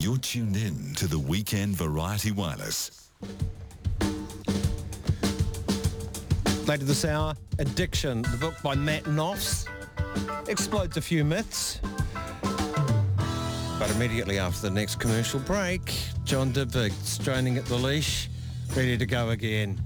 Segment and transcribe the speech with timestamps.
[0.00, 3.10] You're tuned in to the Weekend Variety Wireless.
[6.68, 9.66] Later this hour, Addiction, the book by Matt Noffs,
[10.46, 11.80] explodes a few myths.
[12.44, 18.28] But immediately after the next commercial break, John Dibig straining at the leash,
[18.76, 19.82] ready to go again.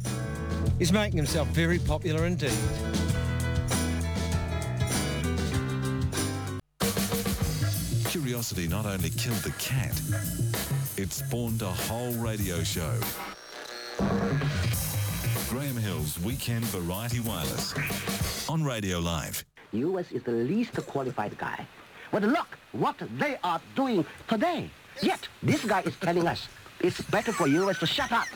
[0.78, 2.52] He's making himself very popular indeed.
[8.42, 9.94] Curiosity not only killed the cat,
[10.96, 12.92] it spawned a whole radio show.
[15.48, 19.44] Graham Hill's Weekend Variety Wireless on Radio Live.
[19.70, 20.10] U.S.
[20.10, 21.64] is the least qualified guy.
[22.10, 24.68] But look what they are doing today.
[25.00, 26.48] Yet, this guy is telling us
[26.80, 27.78] it's better for U.S.
[27.78, 28.26] to shut up.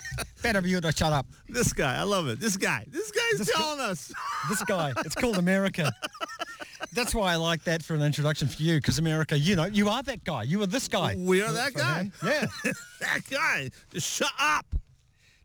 [0.40, 1.26] Better for you to shut up.
[1.48, 2.38] This guy, I love it.
[2.38, 4.12] This guy, this guy's This telling us.
[4.48, 5.92] This guy, it's called America.
[6.92, 9.88] That's why I like that for an introduction for you, because America, you know, you
[9.88, 10.44] are that guy.
[10.44, 11.14] You are this guy.
[11.16, 12.10] We are that guy.
[12.24, 12.46] Yeah.
[13.00, 13.70] that guy.
[13.90, 14.66] Just shut up.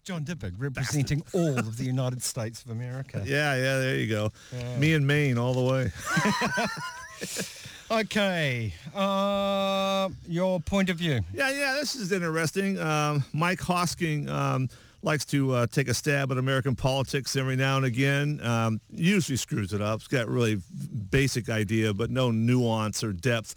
[0.04, 3.24] John Dibig representing all of the United States of America.
[3.26, 4.32] Yeah, yeah, there you go.
[4.78, 5.92] Me and Maine all the way.
[7.92, 8.74] Okay.
[8.96, 11.20] Uh, your point of view.
[11.34, 12.80] Yeah, yeah, this is interesting.
[12.80, 14.70] Um, Mike Hosking um,
[15.04, 18.40] likes to uh, take a stab at American politics every now and again.
[18.44, 20.02] Um, usually screws it up.
[20.02, 20.62] He's got really
[21.10, 23.56] basic idea, but no nuance or depth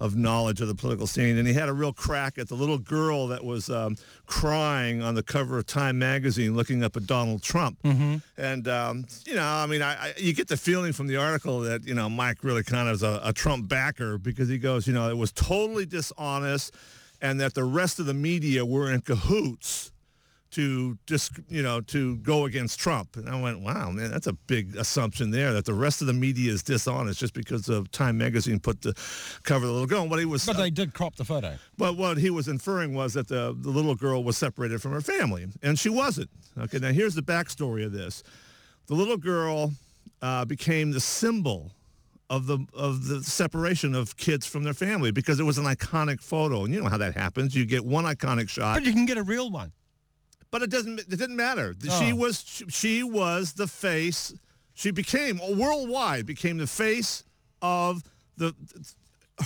[0.00, 1.36] of knowledge of the political scene.
[1.36, 5.14] And he had a real crack at the little girl that was um, crying on
[5.14, 7.78] the cover of Time magazine looking up at Donald Trump.
[8.38, 11.60] And, um, you know, I mean, I, I, you get the feeling from the article
[11.60, 14.86] that, you know, Mike really kind of is a, a Trump backer because he goes,
[14.86, 16.74] you know, it was totally dishonest
[17.20, 19.92] and that the rest of the media were in cahoots
[20.52, 23.16] to just you know to go against Trump.
[23.16, 26.12] And I went, wow, man, that's a big assumption there that the rest of the
[26.12, 28.94] media is dishonest just because of Time magazine put the
[29.44, 30.02] cover of the little girl.
[30.02, 31.56] And what he was, But they did crop the photo.
[31.78, 35.00] but what he was inferring was that the, the little girl was separated from her
[35.00, 36.30] family, and she wasn't.
[36.58, 38.22] Okay, now here's the backstory of this:
[38.86, 39.72] the little girl
[40.22, 41.72] uh, became the symbol
[42.28, 46.20] of the of the separation of kids from their family because it was an iconic
[46.20, 47.54] photo, and you know how that happens.
[47.54, 49.72] You get one iconic shot, But you can get a real one.
[50.50, 51.00] But it doesn't.
[51.00, 51.74] It didn't matter.
[51.88, 52.00] Oh.
[52.00, 52.16] She Oh.
[52.16, 52.44] was.
[52.46, 54.32] She, she was the face.
[54.74, 57.24] She became worldwide became the face
[57.60, 58.02] of
[58.36, 58.54] the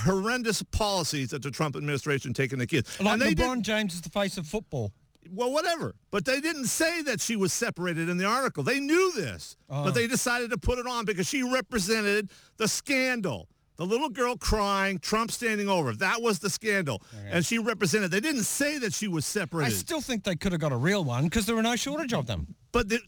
[0.00, 2.98] horrendous policies that the Trump administration the kids.
[3.00, 4.92] Like and they LeBron James is the face of football.
[5.32, 5.94] well, whatever.
[6.10, 8.62] But they didn't say that she was separated in the article.
[8.62, 9.84] They knew this, Oh.
[9.84, 13.48] but they decided to put it on because she represented the scandal.
[13.76, 15.94] The little girl crying, Trump standing over.
[15.94, 18.12] That was the scandal, and she represented.
[18.12, 19.72] They didn't say that she was separated.
[19.72, 22.12] I still think they could have got a real one because there were no shortage
[22.12, 22.54] of them.
[22.70, 23.00] But the,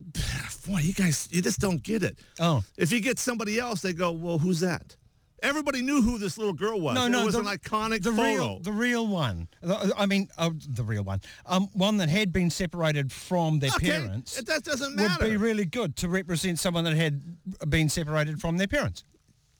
[0.67, 2.19] boy, you guys, you just don't get it.
[2.41, 2.65] Oh.
[2.77, 4.97] If you get somebody else, they go, well, who's that?
[5.43, 6.95] Everybody knew who this little girl was.
[6.95, 8.23] No, no, it was the, an iconic the photo.
[8.23, 9.49] real, the real one.
[9.97, 11.21] I mean, oh, the real one.
[11.45, 14.41] Um, one that had been separated from their Okay, parents.
[14.43, 15.25] That doesn't matter.
[15.25, 17.23] would be really good to represent someone that had
[17.69, 19.05] been separated from their parents.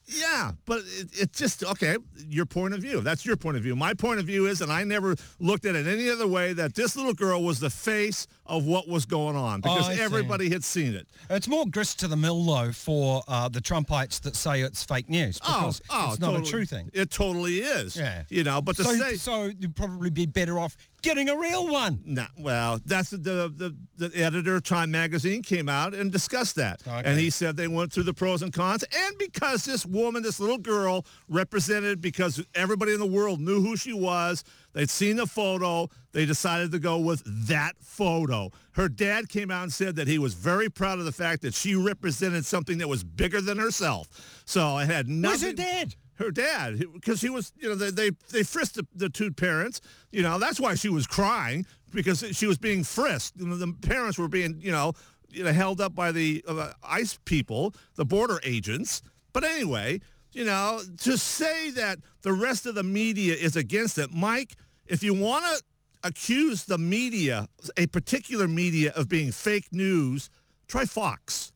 [0.07, 1.97] Yeah, but it, it's just okay.
[2.29, 3.01] Your point of view.
[3.01, 3.75] That's your point of view.
[3.75, 6.75] My point of view is, and I never looked at it any other way, that
[6.75, 10.63] this little girl was the face of what was going on because Oh, everybody had
[10.63, 11.07] seen it.
[11.29, 15.09] It's more grist to the mill, though, for uh, the Trumpites that say it's fake
[15.09, 16.41] news because it's not totally.
[16.41, 16.89] a true thing.
[16.93, 17.95] It totally is.
[17.95, 18.23] Yeah.
[18.29, 21.67] You know, but to So, say so you'd probably be better off getting a real
[21.67, 22.01] one.
[22.05, 26.81] No, well, that's the, the the editor of Time magazine came out and discussed that,
[26.87, 27.01] Okay.
[27.05, 30.39] and he said they went through the pros and cons, and because this woman, this
[30.39, 34.43] little girl, represented because everybody in the world knew who she was,
[34.77, 38.51] they'd seen the photo, they decided to go with that photo.
[38.73, 41.53] Her dad came out and said that he was very proud of the fact that
[41.53, 44.07] she represented something that was bigger than herself.
[44.45, 45.29] So it had nothing.
[45.29, 45.95] Where's her dad?
[46.17, 49.81] her dad because he was you know they they, they frisked the, the two parents
[50.11, 53.71] you know that's why she was crying because she was being frisked you know, the
[53.81, 54.93] parents were being you know
[55.29, 59.01] you know held up by the uh, ice people the border agents
[59.31, 59.99] but anyway
[60.31, 64.55] you know to say that the rest of the media is against it mike
[64.89, 65.63] if you want to
[66.03, 70.29] accuse the media a particular media of being fake news
[70.67, 71.51] try fox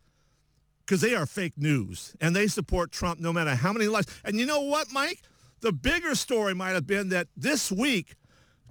[0.92, 4.06] because they are fake news and they support Trump no matter how many lies.
[4.25, 5.22] And you know what, Mike?
[5.62, 8.16] The bigger story might have been that this week,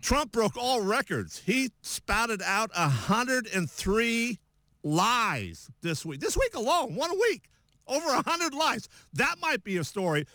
[0.02, 1.42] Trump broke all records.
[1.46, 4.38] He spouted out 103
[4.82, 6.20] lies this week.
[6.20, 7.48] This week alone, one week,
[7.86, 8.88] over 100 lies.
[9.14, 10.26] That might be a story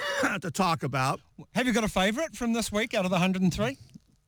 [0.40, 1.20] to talk about.
[1.54, 3.76] Have you got a favourite from this week out of the 103?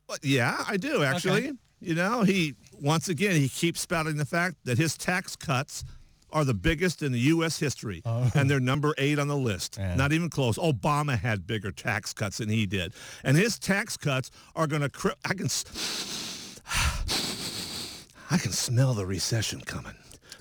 [0.06, 1.44] But yeah, I do actually.
[1.49, 1.52] Okay.
[1.81, 5.84] You know, he once again he keeps spouting the fact that his tax cuts
[6.32, 7.58] are the biggest in the U.S.
[7.58, 8.31] history, oh.
[8.34, 9.76] and they're number eight on the list.
[9.78, 9.94] Yeah.
[9.94, 10.58] Not even close.
[10.58, 14.88] Obama had bigger tax cuts than he did, and his tax cuts are going to.
[14.88, 16.61] Cri- I can, s-
[18.31, 19.94] I can smell the recession coming.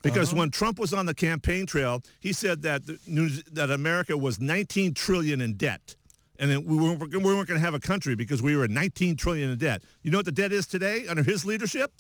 [0.03, 0.39] Because uh-huh.
[0.39, 4.93] when Trump was on the campaign trail, he said that the that America was 19
[4.93, 5.95] trillion in debt,
[6.37, 9.15] and then we weren't, we weren't going to have a country because we were 19
[9.15, 9.81] trillion in debt.
[10.03, 11.91] You know what the debt is today under his leadership?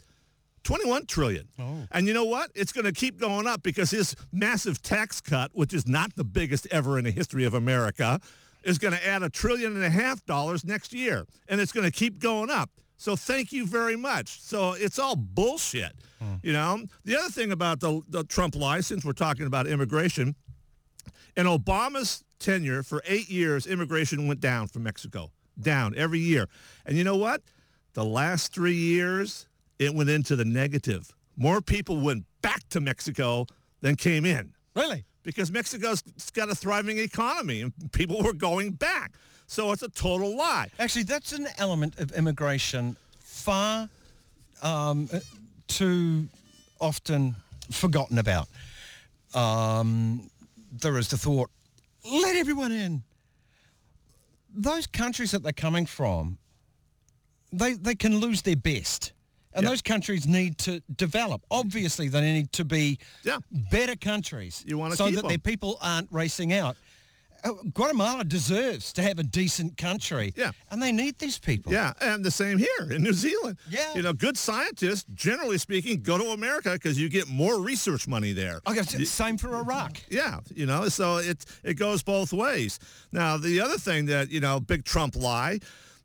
[0.63, 1.47] 21 trillion.
[1.59, 1.87] Oh.
[1.91, 2.51] And you know what?
[2.55, 6.23] It's going to keep going up because his massive tax cut, which is not the
[6.23, 8.19] biggest ever in the history of America,
[8.63, 11.25] is going to add a trillion and a half dollars next year.
[11.47, 12.69] And it's going to keep going up.
[13.03, 14.39] So thank you very much.
[14.39, 15.91] So it's all bullshit.
[16.19, 16.35] Hmm.
[16.41, 20.35] You know, the other thing about the, the Trump license, we're talking about immigration,
[21.35, 26.47] in Obama's tenure for eight years, immigration went down from Mexico, down every year.
[26.85, 27.41] And you know what?
[27.91, 29.47] The last three years,
[29.79, 31.11] it went into the negative.
[31.35, 33.47] More people went back to Mexico
[33.81, 35.03] than came in Really?
[35.23, 36.01] because Mexico's
[36.31, 39.11] got a thriving economy and people were going back.
[39.53, 40.71] So it's a total lie.
[40.79, 43.87] Actually, that's an element of immigration far
[44.63, 45.19] um, uh,
[45.67, 46.27] too
[46.81, 47.35] often
[47.69, 48.47] forgotten about.
[49.35, 50.27] Um,
[50.81, 51.51] there is the thought,
[52.03, 53.03] let everyone in.
[54.55, 56.39] Those countries that they're coming from,
[57.51, 59.11] they, they can lose their best.
[59.53, 59.69] And Yeah.
[59.69, 61.43] those countries need to develop.
[61.51, 63.37] Obviously, they need to be Yeah.
[63.51, 66.75] better countries You so that their people aren't racing out.
[67.43, 70.33] Uh, Guatemala deserves to have a decent country.
[70.35, 70.51] Yeah.
[70.71, 71.71] And they need these people.
[71.71, 73.57] Yeah, and the same here in New Zealand.
[73.69, 73.93] Yeah.
[73.95, 78.31] You know, good scientists, generally speaking, go to America because you get more research money
[78.31, 78.61] there.
[78.99, 80.01] It's same for Iraq.
[80.09, 82.79] Yeah, you know, so it it goes both ways.
[83.11, 85.59] Now, the other thing that you know, big Trump lie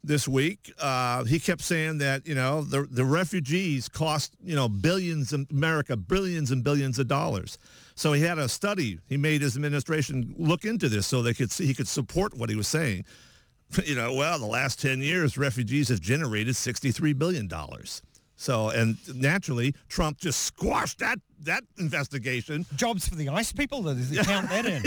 [0.04, 4.68] this week, uh, he kept saying that you know the the refugees cost you know
[4.68, 7.58] billions in America billions and billions of dollars.
[7.98, 9.00] So he had a study.
[9.08, 12.48] He made his administration look into this so they could see he could support what
[12.48, 13.04] he was saying.
[13.84, 18.00] You know, well, the last ten years, refugees have generated sixty-three billion dollars.
[18.36, 23.92] So, and naturally, Trump just squashed that that investigation Jobs for the ICE people, they
[23.94, 24.84] they count that in.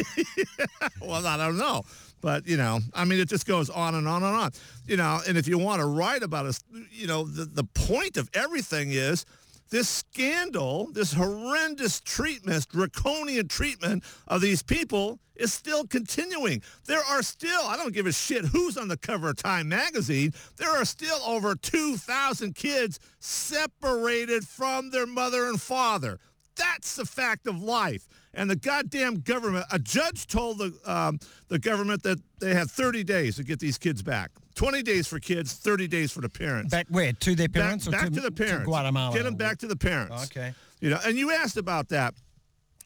[1.08, 1.84] well, I don't know.
[2.22, 4.52] But, you know, I mean, it just goes on and on and on.
[4.88, 6.60] You know, and if you want to write about us,
[6.92, 9.26] you know, the, the point of everything is
[9.72, 16.62] this scandal, this horrendous treatment, draconian treatment of these people is still continuing.
[16.86, 20.34] There are still, I don't give a shit who's on the cover of Time magazine,
[20.58, 26.20] there are still over 2,000 kids separated from their mother and father.
[26.58, 28.08] That's the fact of life.
[28.34, 33.04] And the goddamn government, a judge told the um, the government that they had 30
[33.04, 34.32] days to get these kids back.
[34.56, 36.72] 20 days for kids, 30 days for the parents.
[36.72, 37.14] Back where?
[37.14, 38.66] To their parents back, or to, to the parents.
[38.66, 39.16] Guatemala?
[39.16, 40.26] Get them back to the parents.
[40.26, 40.54] Okay.
[40.80, 42.14] You know, and you asked about that.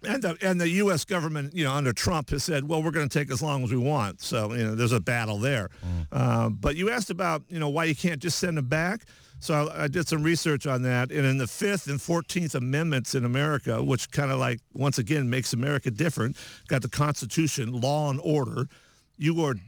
[0.04, 1.04] And the, and the U.S.
[1.04, 3.72] government, you know, under Trump has said, well, we're going to take as long as
[3.72, 4.22] we want.
[4.22, 5.70] So, you know, there's a battle there.
[6.12, 9.06] Uh, but you asked about, you know, why you can't just send them back.
[9.40, 11.12] So I, I did some research on that.
[11.12, 15.30] And in the Fifth and 14th Amendments in America, which kind of like, once again,
[15.30, 18.68] makes America different, got the Constitution, law and order,
[19.18, 19.62] you are, re,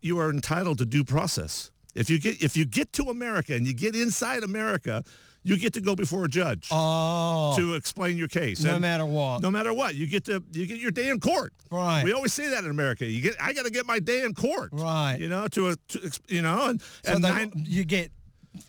[0.00, 1.70] you are entitled to due process.
[1.94, 5.04] If you get if you get to America and you get inside America,
[5.44, 8.62] you get to go before a judge Oh, to explain your case.
[8.64, 9.42] no And matter what.
[9.42, 11.52] no matter what, you get to you get your day in court.
[11.70, 12.02] Right.
[12.04, 13.04] We always say that in America.
[13.06, 14.70] You get I got to get my day in court.
[14.72, 15.16] Right.
[15.20, 18.10] You know to, a, to you know and, So and they- nine, you get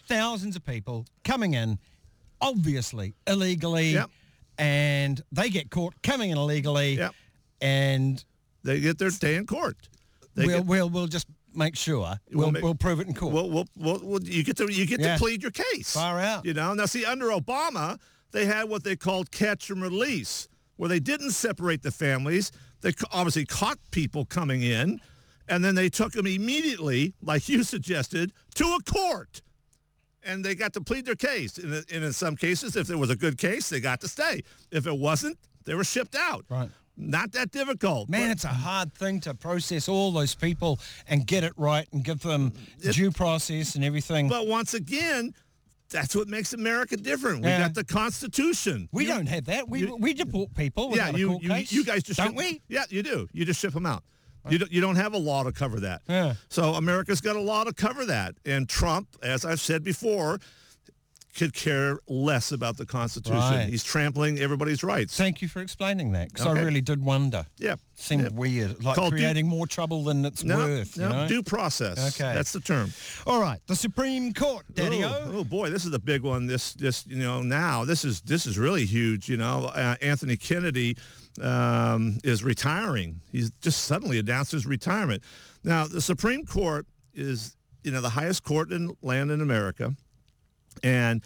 [0.08, 1.80] thousands of people coming in,
[2.42, 4.10] obviously illegally, Yep.
[4.58, 7.14] and they get caught coming in illegally, Yep.
[7.62, 8.24] and
[8.64, 9.90] they get their day in court.
[10.36, 13.34] We'll, get, we'll we'll just make sure we'll, make- we'll prove it in court.
[13.34, 15.14] well, well, well, well, you get to you get Yeah.
[15.14, 15.94] to plead your case.
[15.94, 16.46] Far out.
[16.46, 16.74] You know.
[16.74, 17.98] Now see, under Obama,
[18.32, 22.52] they had what they called catch and release, where they didn't separate the families.
[22.82, 25.00] They obviously caught people coming in,
[25.48, 29.42] and then they took them immediately, like you suggested, to a court.
[30.28, 31.58] And they got to plead their case.
[31.60, 34.42] And, and in some cases, if there was a good case, they got to stay.
[34.72, 36.46] If it wasn't, they were shipped out.
[36.50, 36.70] Right.
[36.98, 38.10] Not that difficult.
[38.10, 42.04] Man, it's a hard thing to process all those people and get it right and
[42.04, 42.54] give them
[42.92, 44.30] due process and everything.
[44.30, 45.34] But once again,
[45.90, 47.42] that's what makes America different.
[47.42, 47.60] We Yeah.
[47.60, 48.88] got the Constitution.
[48.92, 49.68] we You- don't have that.
[49.70, 52.62] We you- we deport people Yeah, you, you, you guys just don't ship, we?
[52.70, 53.28] Yeah, you do.
[53.34, 54.04] You just ship them out.
[54.50, 56.04] You don't, you don't have a law to cover that.
[56.08, 56.36] Yeah.
[56.50, 58.36] So America's got a law to cover that.
[58.46, 60.40] And Trump, as I've said before,
[61.36, 63.38] could care less about the Constitution.
[63.38, 63.68] Right.
[63.70, 65.18] He's trampling everybody's rights.
[65.18, 67.46] Thank you for explaining that, because I really did wonder.
[67.58, 67.76] Yeah.
[67.96, 68.30] Seemed Yeah.
[68.34, 70.98] weird, like Called due- creating more trouble than it's No, worth.
[70.98, 71.28] no, you know?
[71.28, 71.98] due process.
[72.20, 72.34] Okay.
[72.34, 72.92] That's the term.
[73.28, 76.48] All right, the Supreme Court, Daddy Oh, oh boy, this is the big one.
[76.48, 79.30] This, this, you know, now this is this is really huge.
[79.30, 80.98] You know, uh, Anthony Kennedy
[81.42, 83.22] um, is retiring.
[83.32, 85.22] He's just suddenly announced his retirement.
[85.64, 89.96] Now, the Supreme Court is, you know, the highest court in land in America,
[90.84, 91.22] and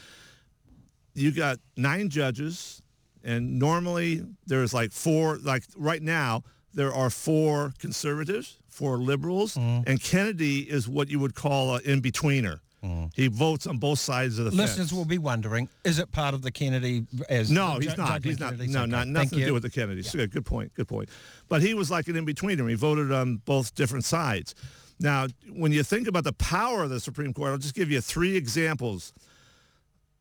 [1.13, 2.82] you got nine judges,
[3.24, 5.38] and normally there's like four.
[5.38, 9.89] Like right now, there are four conservatives, four liberals, mm-hmm.
[9.89, 12.60] and Kennedy is what you would call an in-betweener.
[12.84, 13.08] Mm-hmm.
[13.13, 14.94] He votes on both sides of the fence Listeners fence.
[14.94, 18.24] will be wondering, is it part of the Kennedy as No, he's not.
[18.24, 18.51] He's not.
[18.51, 18.74] Kennedys?
[18.74, 19.46] No, Okay, not thank nothing to you.
[19.48, 20.10] do with the Kennedys.
[20.12, 20.74] Good, good point.
[20.75, 21.10] Good point.
[21.50, 22.70] But he was like an in-betweener.
[22.70, 24.56] He voted on both different sides.
[24.98, 28.00] Now, when you think about the power of the Supreme Court, I'll just give you
[28.00, 29.12] three examples.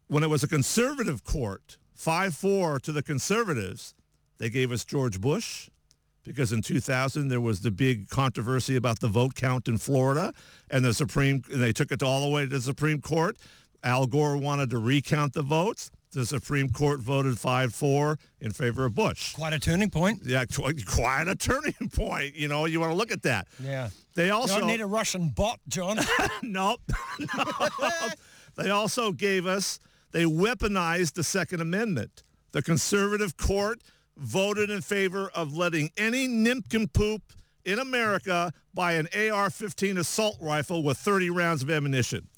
[0.08, 3.94] When it was a conservative court, 5-4 to the conservatives,
[4.38, 5.68] they gave us George Bush
[6.24, 10.32] because in 2000 there was the big controversy about the vote count in Florida
[10.70, 13.36] and the Supreme and they took it all the way to the Supreme Court.
[13.84, 15.90] Al Gore wanted to recount the votes.
[16.12, 19.34] The Supreme Court voted 5-4 in favor of Bush.
[19.34, 20.22] Quite a turning point.
[20.24, 22.34] Yeah, qu- quite a turning point.
[22.34, 23.46] You know, you want to look at that.
[23.62, 23.90] Yeah.
[24.14, 25.98] They You also don't need a Russian bot, John.
[26.42, 26.80] nope.
[27.20, 27.68] No.
[28.56, 29.78] They also gave us,
[30.12, 32.22] they weaponized the Second Amendment.
[32.52, 33.82] The conservative court
[34.16, 37.22] voted in favor of letting any nincompoop
[37.64, 42.28] in America buy an AR-15 assault rifle with 30 rounds of ammunition.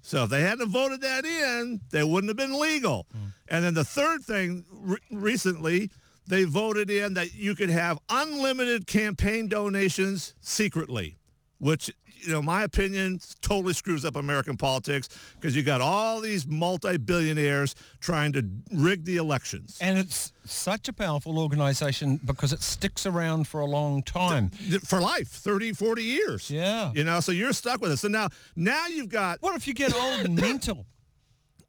[0.00, 3.06] So if they hadn't voted that in, they wouldn't have been legal.
[3.10, 3.28] Hmm.
[3.48, 5.90] And then the third thing re- recently,
[6.26, 11.16] they voted in that you could have unlimited campaign donations secretly,
[11.64, 11.90] which,
[12.20, 15.08] you know, my opinion, totally screws up American politics
[15.40, 19.78] because you got all these multi-billionaires trying to rig the elections.
[19.80, 24.50] and it's such a powerful organization because it sticks around for a long time.
[24.84, 26.50] For life, 30, 40 years.
[26.50, 26.92] Yeah.
[26.94, 27.96] You know, so you're stuck with it.
[27.96, 30.84] So now, now you've got What if you get old and mental?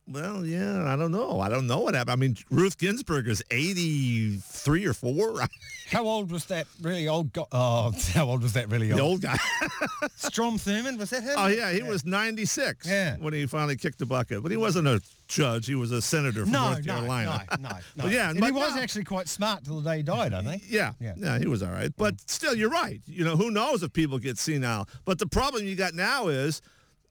[0.08, 1.40] Well, yeah, I don't know.
[1.40, 2.12] I don't know what happened.
[2.12, 5.42] I mean, Ruth Ginsburg is 83 or 4.
[5.90, 7.44] How old was that really old guy?
[7.52, 9.02] Oh, how old was that really the old?
[9.02, 9.38] old guy.
[10.16, 11.36] Strom Thurmond, was that him?
[11.38, 13.18] oh, yeah, he was 96 Yeah.
[13.18, 14.42] when he finally kicked the bucket.
[14.42, 15.68] But he wasn't a judge.
[15.68, 17.46] He was a senator from No, North no, Carolina.
[17.52, 17.76] no, no, no.
[17.98, 18.82] But yeah, and but he was no.
[18.82, 20.64] actually quite smart till the day he died, I think.
[20.68, 21.14] Yeah, Yeah.
[21.18, 21.92] yeah, he was all right.
[21.98, 23.00] But still, you're right.
[23.06, 24.88] You know, who knows if people get senile?
[25.06, 26.62] But the problem you got now is,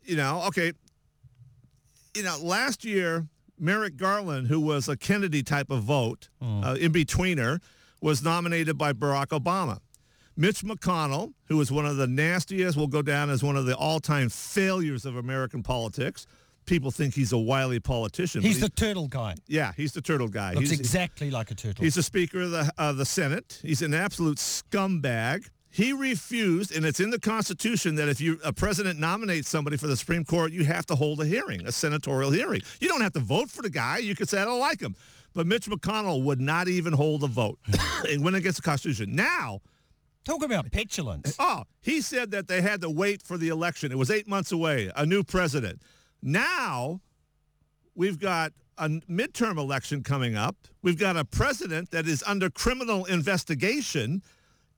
[0.04, 0.72] you know, okay,
[2.14, 3.26] you know, last year,
[3.58, 7.60] Merrick Garland, who was a Kennedy type of vote, uh, in betweener,
[8.00, 9.78] was nominated by Barack Obama.
[10.36, 13.76] Mitch McConnell, who is one of the nastiest, will go down as one of the
[13.76, 16.26] all-time failures of American politics.
[16.66, 18.40] People think he's a wily politician.
[18.42, 19.34] but He's the turtle guy.
[19.46, 20.54] yeah, he's the turtle guy.
[20.54, 21.84] Looks He's- exactly like a turtle.
[21.84, 23.60] He's the Speaker of the, of the Senate.
[23.62, 25.48] He's an absolute scumbag.
[25.74, 29.88] He refused, and it's in the Constitution that if you a president nominates somebody for
[29.88, 32.60] the Supreme Court, you have to hold a hearing, a senatorial hearing.
[32.78, 33.98] You don't have to vote for the guy.
[33.98, 34.94] You could say I don't like him,
[35.34, 38.06] but Mitch McConnell would not even hold a vote hmm.
[38.08, 39.16] and went against the Constitution.
[39.16, 39.62] Now,
[40.24, 41.38] Talk about petulance.
[41.38, 43.92] Eh, oh, he said that they had to wait for the election.
[43.92, 45.82] It was eight months away, a new president.
[46.22, 47.00] Now,
[47.94, 50.56] we've got a midterm election coming up.
[50.82, 54.22] We've got a president that is under criminal investigation.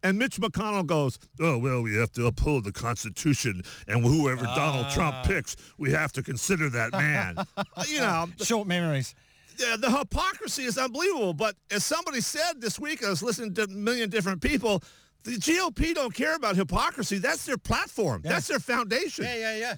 [0.02, 3.62] And Mitch McConnell goes, oh, well, we have to uphold the Constitution.
[3.88, 5.22] And whoever Donald Trump ah.
[5.24, 7.36] picks, we have to consider that man.
[7.88, 9.14] you know, Short memories.
[9.58, 11.34] yeah, the hypocrisy is unbelievable.
[11.34, 14.82] But as somebody said this week, I was listening to a million different people.
[15.24, 17.18] The GOP don't care about hypocrisy.
[17.18, 18.22] That's their platform.
[18.22, 19.24] That's their foundation.
[19.24, 19.56] yeah, yeah.
[19.58, 19.74] Yeah,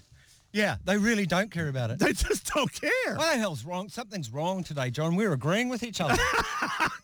[0.53, 1.99] they really don't care about it.
[1.99, 3.15] They just don't care.
[3.17, 3.89] What the hell's wrong?
[3.89, 5.15] Something's wrong today, John.
[5.17, 6.17] We're agreeing with each other.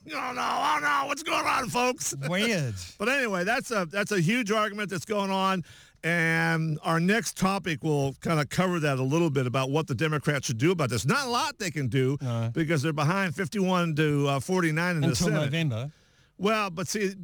[0.07, 0.43] Oh no!
[0.43, 1.07] Oh no!
[1.07, 2.15] What's going on, folks?
[2.29, 2.75] Weird.
[2.99, 5.65] But anyway, that's a that's a huge argument that's going on.
[6.05, 9.95] And our next topic will kind of cover that a little bit about what the
[9.95, 11.07] Democrats should do about this.
[11.07, 12.51] Not a lot they can do No.
[12.53, 15.33] because they're behind 51 to uh, 49 in the Senate.
[15.33, 15.93] Until November.
[16.37, 17.15] Well, but see,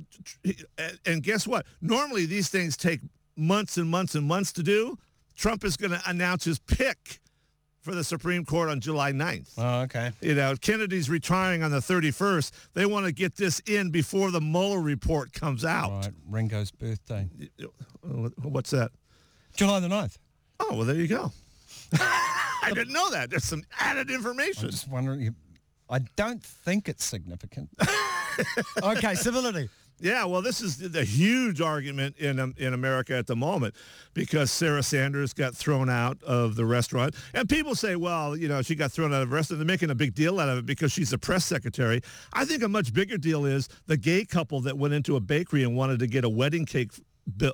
[1.05, 1.67] and guess what?
[1.83, 3.01] Normally these things take
[3.37, 4.97] months and months and months to do.
[5.41, 7.19] Trump is going to announce his pick
[7.81, 9.49] for the Supreme Court on July 9th.
[9.57, 10.13] Oh, okay.
[10.21, 12.51] You know, Kennedy's retiring on the 31st.
[12.75, 15.91] They want to get this in before the Mueller report comes out.
[15.91, 17.27] Right, Ringo's birthday.
[18.43, 18.91] What's that?
[19.57, 20.19] July the 9th.
[20.61, 21.33] Oh, well, there you go.
[21.95, 23.31] I didn't know that.
[23.31, 24.67] There's some added information.
[24.67, 25.35] I'm just wondering.
[25.89, 27.71] I don't think it's significant.
[28.83, 29.71] okay, civility.
[30.01, 33.75] Yeah, well, this is the huge argument in um, in America at the moment
[34.15, 38.63] because Sarah Sanders got thrown out of the restaurant, and people say, well, you know,
[38.63, 39.59] she got thrown out of the restaurant.
[39.59, 42.01] They're making a big deal out of it because she's the press secretary.
[42.33, 45.63] I think a much bigger deal is the gay couple that went into a bakery
[45.63, 46.93] and wanted to get a wedding cake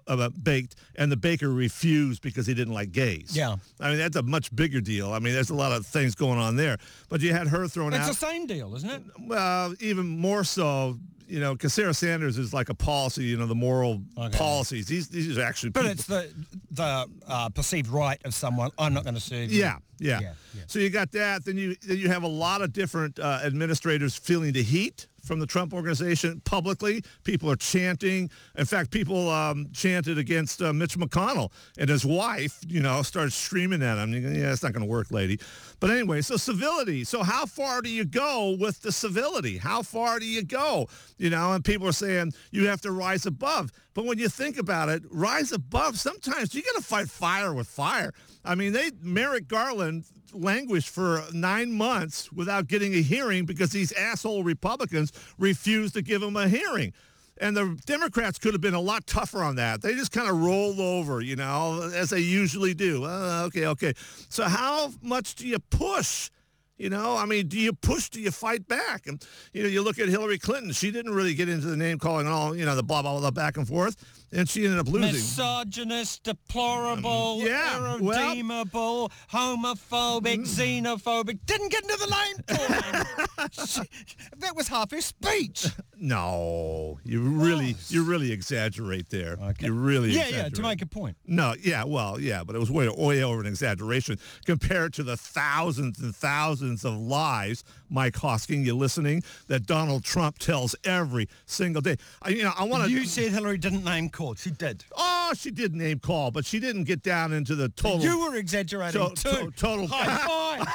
[0.07, 3.37] uh, baked, and the baker refused because he didn't like gays.
[3.37, 3.57] Yeah.
[3.81, 5.13] I mean that's a much bigger deal.
[5.13, 7.93] I mean, there's a lot of things going on there, but you had her thrown
[7.93, 8.11] It's out.
[8.11, 9.03] It's the same deal, isn't it?
[9.21, 13.47] Well, even more so, you know, because Sarah Sanders is like a policy, you know,
[13.47, 14.37] the moral Okay.
[14.39, 14.87] policies.
[14.87, 16.29] These these are actually But people- it's the
[16.71, 18.71] the uh, perceived right of someone.
[18.79, 19.61] I'm not going to serve you.
[19.61, 20.63] yeah, yeah, Yeah, yeah.
[20.67, 21.45] So you got that.
[21.45, 25.41] Then you then you have a lot of different uh, administrators feeling the heat from
[25.41, 27.03] the Trump organization publicly.
[27.25, 28.31] People are chanting.
[28.57, 32.59] In fact, people um, chanted against uh, Mitch McConnell and his wife.
[32.67, 34.13] You know, started screaming at him.
[34.13, 35.39] Yeah, it's not going to work, lady.
[35.81, 37.05] But anyway, so civility.
[37.05, 39.59] So how far do you go with the civility?
[39.59, 40.89] How far do you go?
[41.19, 43.73] You know, and people are saying you have to rise above.
[43.95, 45.99] But when you think about it, rise above.
[45.99, 48.13] Sometimes you got to fight fire with fire.
[48.45, 53.93] I mean, they Merrick Garland languished for nine months without getting a hearing because these
[53.93, 56.93] asshole Republicans refused to give him a hearing.
[57.39, 59.83] And the Democrats could have been a lot tougher on that.
[59.83, 63.05] They just kind of rolled over, you know, as they usually do.
[63.05, 63.93] Uh, okay, okay.
[64.31, 66.31] So how much do you push?
[66.79, 68.11] You know, I mean, do you push?
[68.11, 69.07] Do you fight back?
[69.07, 70.73] And you know, you look at Hillary Clinton.
[70.73, 73.19] She didn't really get into the name calling and all, you know, the blah blah
[73.19, 73.97] blah back and forth,
[74.31, 75.13] and she ended up losing.
[75.15, 78.13] Misogynist, deplorable, Um, yeah, well- Mm.
[78.27, 81.39] irredeemable, homophobic, xenophobic.
[81.47, 83.87] Didn't get into the lane calling.
[84.39, 85.67] that was half his speech.
[85.99, 89.39] No, you really, you really exaggerate there.
[89.61, 90.53] You really, Yeah, exaggerate.
[90.53, 91.17] yeah, to make a point.
[91.27, 95.17] No, yeah, well, yeah, but it was way, way over an exaggeration compared to the
[95.17, 101.81] thousands and thousands of lies, Mike Hosking, you listening, that Donald Trump tells every single
[101.83, 101.97] day.
[102.23, 102.91] I, you know, I want to.
[102.91, 104.35] You said Hillary didn't name call.
[104.35, 104.85] She did.
[104.97, 108.01] Oh, she did name call, but she didn't get down into the total.
[108.01, 109.31] You were exaggerating to- too.
[109.47, 109.87] to- total.
[109.89, 110.67] High five.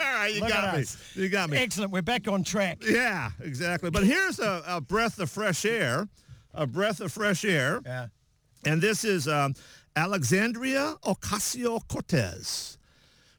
[0.00, 0.82] All right, you Look got me.
[0.82, 0.96] us.
[1.14, 1.58] You got me.
[1.58, 1.92] Excellent.
[1.92, 2.78] We're back on track.
[2.86, 3.90] Yeah, exactly.
[3.90, 6.08] But here's a, a breath of fresh air,
[6.52, 7.80] a breath of fresh air.
[7.84, 8.06] Yeah.
[8.64, 9.54] And this is um,
[9.94, 10.96] Alexandria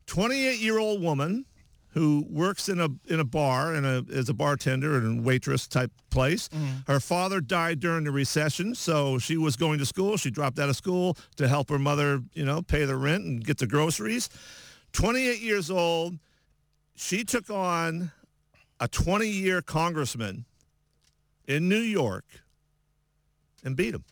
[0.07, 1.45] Ocasio-Cortez, 28-year-old woman
[1.89, 5.91] who works in a in a bar and a, as a bartender and waitress type
[6.09, 6.50] place.
[6.50, 6.91] Mm-hmm.
[6.91, 10.17] Her father died during the recession, so she was going to school.
[10.17, 13.43] She dropped out of school to help her mother, you know, pay the rent and
[13.43, 14.29] get the groceries.
[14.91, 16.19] 28 years old,
[16.95, 18.11] she took on
[18.81, 20.44] a 20-year congressman
[21.48, 22.25] in New York
[23.63, 24.03] and beat him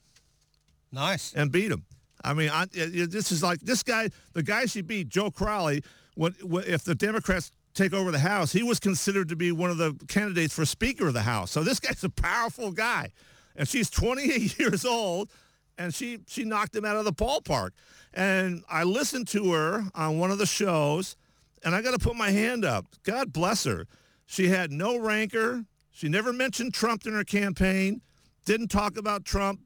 [0.91, 1.34] Nice.
[1.34, 1.86] and beat him.
[2.23, 5.83] I mean, I, this is like this guy, the guy she beat, Joe Crowley.
[6.15, 9.97] If the Democrats take over the House, he was considered to be one of the
[10.07, 11.51] candidates for Speaker of the House.
[11.51, 13.12] So this guy's a powerful guy,
[13.55, 15.29] and she's 28 years old,
[15.77, 17.71] and she she knocked him out of the ballpark.
[18.13, 21.17] And I listened to her on one of the shows,
[21.63, 22.86] and I got to put my hand up.
[23.03, 23.88] God bless her.
[24.25, 25.65] She had no rancor.
[25.91, 28.01] She never mentioned Trump in her campaign.
[28.45, 29.62] Didn't talk about Trump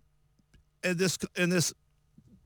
[0.83, 1.73] in this in this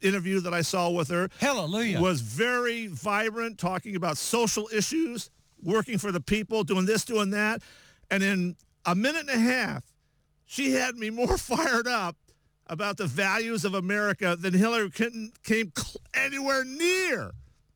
[0.02, 2.00] interview that I saw with her Hallelujah.
[2.02, 5.30] was very vibrant, talking about social issues,
[5.64, 7.62] working for the people, doing this, doing that.
[8.10, 9.84] And in a minute and a half,
[10.46, 12.16] she had me more fired up
[12.68, 17.32] about the values of America than Hillary Clinton came cl- anywhere near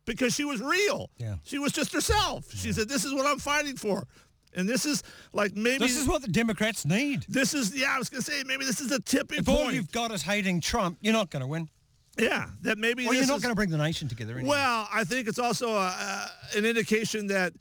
[0.06, 1.10] because she was real.
[1.18, 1.36] Yeah.
[1.44, 2.52] She was just herself.
[2.54, 4.06] She said, this is what I'm fighting for.
[4.56, 7.26] And this is like maybe This is what the Democrats need.
[7.28, 9.92] this is yeah, I was gonna say maybe this is a tipping If all you've
[9.92, 11.68] got is hating Trump, you're not going to win.
[12.18, 14.34] Yeah, that maybe Well, this you're not going to bring the nation together.
[14.34, 14.50] Anyway.
[14.50, 17.54] Well, I think it's also a, uh, an indication that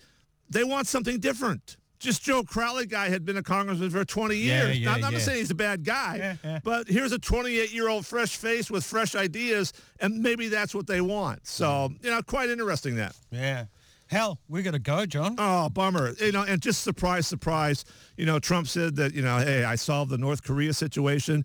[0.50, 1.76] they want something different.
[2.00, 4.78] Just Joe Crowley guy had been a congressman for 20 years.
[4.78, 5.18] yeah, now, I'm not yeah.
[5.20, 6.60] saying he's a bad guy, Yeah, yeah.
[6.62, 11.46] but here's a 28-year-old fresh face with fresh ideas, and maybe that's what they want.
[11.46, 13.16] So, you know, quite interesting that.
[13.30, 13.66] yeah.
[14.08, 15.34] Hell, we got to go, John.
[15.38, 16.12] Oh, bummer.
[16.20, 17.86] You know, and just surprise, surprise.
[18.18, 21.44] You know, Trump said that, you know, hey, I solved the North Korea situation.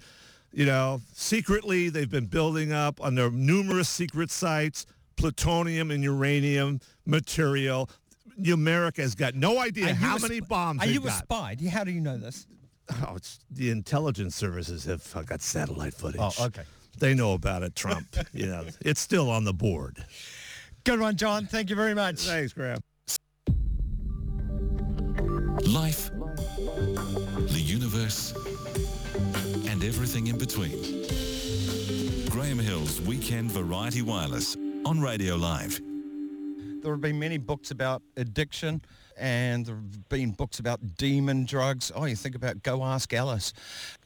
[0.51, 4.85] You know, secretly they've been building up on their numerous secret sites
[5.15, 7.89] plutonium and uranium material.
[8.51, 11.55] America has got no idea how a many sp- bombs Are they've you a spy?
[11.55, 12.47] Do you- How do you know this?
[13.05, 16.21] Oh, it's the intelligence services have uh, got satellite footage.
[16.21, 16.63] Oh, okay.
[16.97, 18.07] They know about it, Trump.
[18.33, 20.03] you know, it's still on the board.
[20.85, 21.45] Good one, John.
[21.45, 22.21] Thank you very much.
[22.21, 22.79] Thanks, Graham.
[25.67, 28.33] Life, the universe,
[29.79, 31.05] and everything in between.
[32.29, 35.79] Graham Hill's Weekend Variety Wireless on Radio Live.
[36.81, 38.81] There have been many books about addiction
[39.17, 41.93] and there have been books about demon drugs.
[41.95, 43.53] Oh, you think about Go Ask Alice.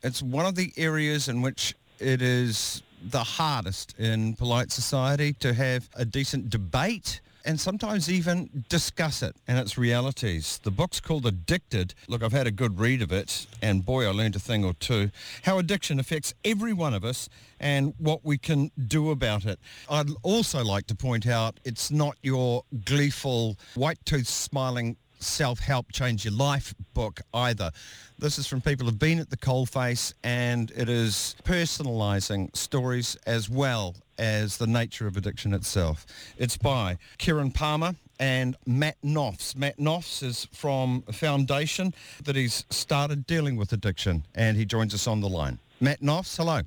[0.04, 5.56] It's one of the areas in which it is the hardest in polite society to
[5.56, 10.60] have a decent debate and sometimes even discuss it and its realities.
[10.64, 11.94] The book's called Addicted.
[12.08, 14.74] Look, I've had a good read of it, and boy, I learned a thing or
[14.74, 15.12] two.
[15.44, 17.30] How addiction affects every one of us
[17.60, 19.60] and what we can do about it.
[19.90, 26.34] I'd also like to point out it's not your gleeful, white-toothed smiling self-help change your
[26.34, 27.72] life book either.
[28.20, 33.50] This is from people who've been at the coalface and it is personalising stories as
[33.50, 36.06] well as the nature of addiction itself.
[36.38, 39.56] It's by Kieran Palmer and Matt Noffs.
[39.56, 44.94] Matt Noffs is from a foundation that he's started dealing with addiction and he joins
[44.94, 45.60] us on the line.
[45.82, 46.62] Matt Noffs, hello.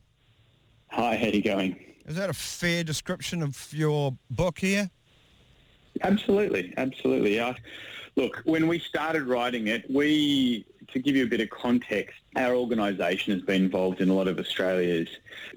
[0.89, 1.77] Hi, how are you going?
[2.07, 4.91] Is that a fair description of your book here?
[6.03, 7.37] Absolutely, absolutely.
[7.37, 7.55] Yeah.
[8.17, 12.55] Look, when we started writing it, we, to give you a bit of context, our
[12.55, 15.09] organisation has been involved in a lot of Australia's,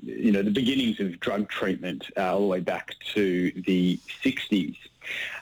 [0.03, 4.75] you know, the beginnings of drug treatment uh, all the way back to the 60s.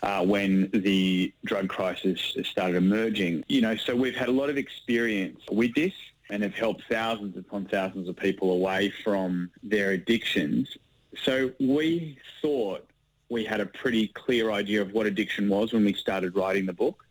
[0.02, 3.44] Uh, when the drug crisis started emerging.
[3.50, 5.92] You know, so we've had a lot of experience with this
[6.30, 10.78] and have helped thousands upon thousands of people away from their addictions.
[11.22, 12.88] So we thought
[13.28, 16.74] we had a pretty clear idea of what addiction was when we started writing the
[16.74, 17.04] book.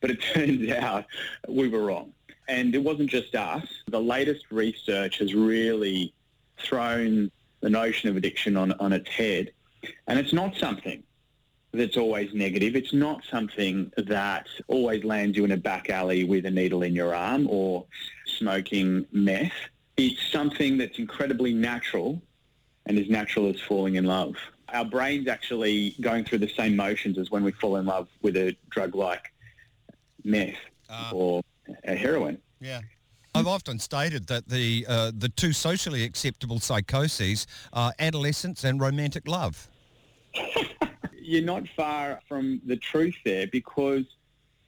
[0.02, 1.04] But it turns out
[1.46, 2.14] we were wrong.
[2.48, 3.66] And it wasn't just us.
[3.88, 6.14] The latest research has really
[6.58, 9.52] thrown the notion of addiction on, on its head.
[10.06, 11.02] And it's not something
[11.72, 12.74] that's always negative.
[12.74, 16.94] It's not something that always lands you in a back alley with a needle in
[16.94, 17.84] your arm or
[18.26, 19.52] smoking meth.
[19.96, 22.20] It's something that's incredibly natural
[22.86, 24.34] and as natural as falling in love.
[24.72, 28.36] Our brain's actually going through the same motions as when we fall in love with
[28.36, 29.32] a drug like
[30.24, 30.56] meth
[30.88, 31.10] Ah.
[31.12, 31.42] or
[31.84, 32.38] a heroin.
[32.60, 32.80] Yeah.
[33.34, 39.28] I've often stated that the uh, the two socially acceptable psychoses are adolescence and romantic
[39.28, 39.68] love.
[41.22, 44.04] You're not far from the truth there because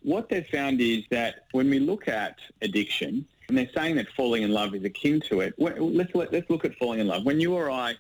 [0.02, 4.44] what they've found is that when we look at addiction, and they're saying that falling
[4.44, 7.24] in love is akin to it, let's, let's look at falling in love.
[7.24, 7.94] When you or I,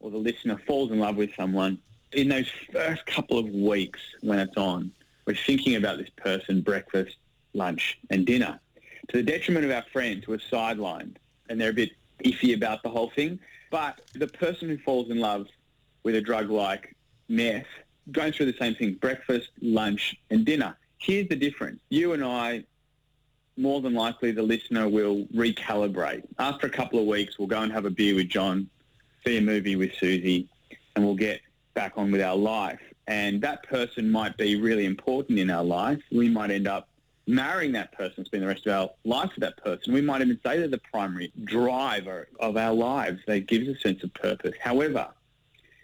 [0.00, 1.78] or the listener, falls in love with someone,
[2.12, 4.90] in those first couple of weeks when it's on,
[5.30, 7.16] we're thinking about this person breakfast,
[7.54, 8.58] lunch, and dinner.
[9.10, 11.16] To the detriment of our friends who are sidelined
[11.48, 11.90] and they're a bit
[12.24, 13.38] iffy about the whole thing.
[13.70, 15.46] But the person who falls in love
[16.02, 16.96] with a drug like
[17.28, 17.66] meth,
[18.10, 20.76] going through the same thing, breakfast, lunch, and dinner.
[20.98, 21.80] Here's the difference.
[21.90, 22.64] You and I,
[23.56, 26.24] more than likely the listener will recalibrate.
[26.40, 28.68] After a couple of weeks, we'll go and have a beer with John,
[29.24, 30.48] see a movie with Susie,
[30.96, 31.40] and we'll get
[31.74, 32.80] back on with our life.
[33.06, 36.00] And that person might be really important in our life.
[36.12, 36.88] We might end up
[37.26, 39.92] marrying that person, spend the rest of our life with that person.
[39.92, 43.20] We might even say they're the primary driver of our lives.
[43.26, 44.54] They give us a sense of purpose.
[44.60, 45.08] However,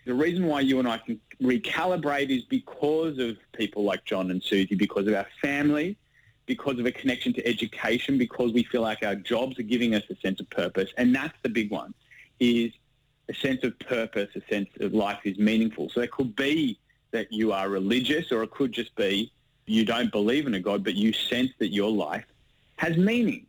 [0.05, 4.43] the reason why you and I can recalibrate is because of people like John and
[4.43, 5.97] Susie, because of our family,
[6.47, 10.05] because of a connection to education, because we feel like our jobs are giving us
[10.11, 10.91] a sense of purpose.
[10.97, 11.93] And that's the big one,
[12.39, 12.73] is
[13.29, 15.91] a sense of purpose, a sense of life is meaningful.
[15.91, 16.79] So it could be
[17.17, 19.33] that you are religious or it could just be
[19.65, 22.27] you don't believe in a God, but you sense that your life
[22.77, 23.47] has meaning.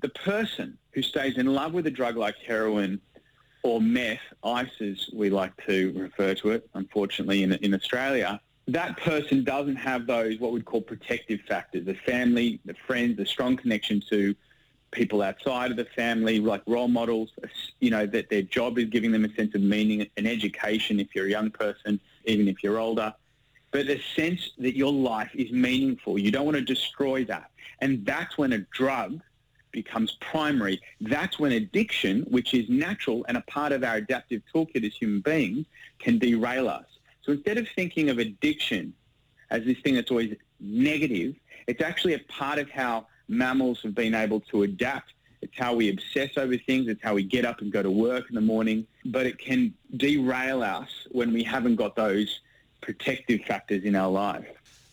[0.00, 3.00] The person who stays in love with a drug like heroin
[3.64, 8.96] or meth, ice as we like to refer to it, unfortunately in, in Australia, that
[8.98, 13.56] person doesn't have those what we'd call protective factors, the family, the friends, the strong
[13.56, 14.34] connection to
[14.92, 17.30] people outside of the family, like role models,
[17.80, 21.08] you know, that their job is giving them a sense of meaning, an education if
[21.14, 23.14] you're a young person, even if you're older,
[23.70, 26.18] but a sense that your life is meaningful.
[26.18, 27.50] You don't want to destroy that.
[27.80, 29.20] And that's when a drug
[29.72, 30.80] becomes primary.
[31.00, 35.20] That's when addiction, which is natural and a part of our adaptive toolkit as human
[35.20, 35.66] beings,
[35.98, 36.86] can derail us.
[37.22, 38.92] So instead of thinking of addiction
[39.50, 44.14] as this thing that's always negative, it's actually a part of how mammals have been
[44.14, 45.12] able to adapt.
[45.42, 46.88] It's how we obsess over things.
[46.88, 48.86] It's how we get up and go to work in the morning.
[49.06, 52.40] But it can derail us when we haven't got those
[52.82, 54.46] protective factors in our life.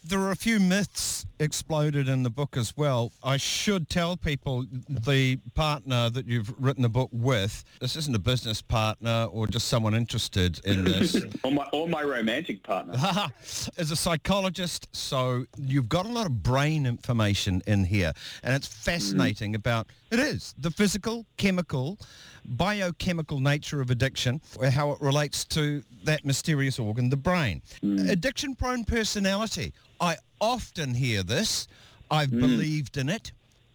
[0.08, 3.12] There are a few myths exploded in the book as well.
[3.24, 8.20] I should tell people the partner that you've written the book with, this isn't a
[8.20, 11.18] business partner or just someone interested in this.
[11.44, 12.94] Or my, or my romantic partner.
[13.78, 18.12] As a psychologist, so you've got a lot of brain information in here,
[18.44, 18.74] and it's mm.
[18.74, 22.00] fascinating about it is the physical, chemical,
[22.48, 27.62] biochemical nature of addiction, or how it relates to that mysterious organ, the brain.
[27.84, 28.10] Mm.
[28.10, 29.74] Addiction-prone personality.
[30.00, 31.68] I often hear this.
[32.10, 32.40] I've mm.
[32.40, 33.32] believed in it.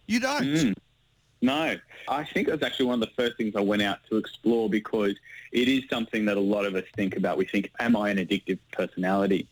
[0.07, 0.43] You don't.
[0.43, 0.75] Mm.
[1.41, 1.75] No,
[2.07, 4.69] I think it was actually one of the first things I went out to explore
[4.69, 5.13] because
[5.51, 7.37] it is something that a lot of us think about.
[7.37, 9.47] We think, am I an addictive personality?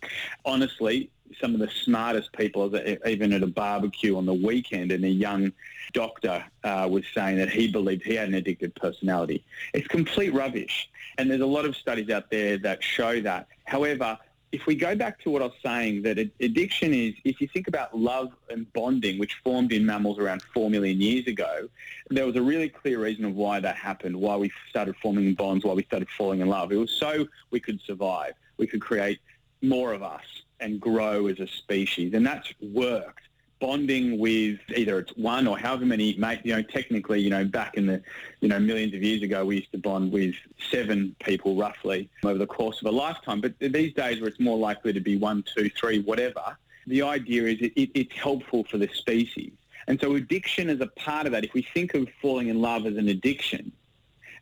[0.46, 2.76] Honestly, some of the smartest people,
[3.08, 5.52] even at a barbecue on the weekend, and a young
[5.94, 9.44] doctor uh, was saying that he believed he had an addictive personality.
[9.74, 10.90] It's complete rubbish.
[11.18, 13.48] And there's a lot of studies out there that show that.
[13.66, 14.18] However,
[14.52, 17.68] if we go back to what I was saying, that addiction is, if you think
[17.68, 21.70] about love and bonding, which formed in mammals around 4 million years ago,
[22.10, 25.64] there was a really clear reason of why that happened, why we started forming bonds,
[25.64, 26.72] why we started falling in love.
[26.72, 28.34] It was so we could survive.
[28.58, 29.20] We could create
[29.62, 30.24] more of us
[30.62, 32.14] and grow as a species.
[32.14, 33.18] And that's worked.
[33.60, 37.76] Bonding with either it's one or however many, mate, you know, technically, you know, back
[37.76, 38.02] in the,
[38.40, 40.34] you know, millions of years ago, we used to bond with
[40.72, 43.40] seven people roughly over the course of a lifetime.
[43.40, 47.44] But these days where it's more likely to be one, two, three, whatever, the idea
[47.44, 49.52] is it, it, it's helpful for the species.
[49.88, 51.44] And so addiction is a part of that.
[51.44, 53.72] If we think of falling in love as an addiction,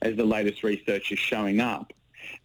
[0.01, 1.91] as the latest research is showing up,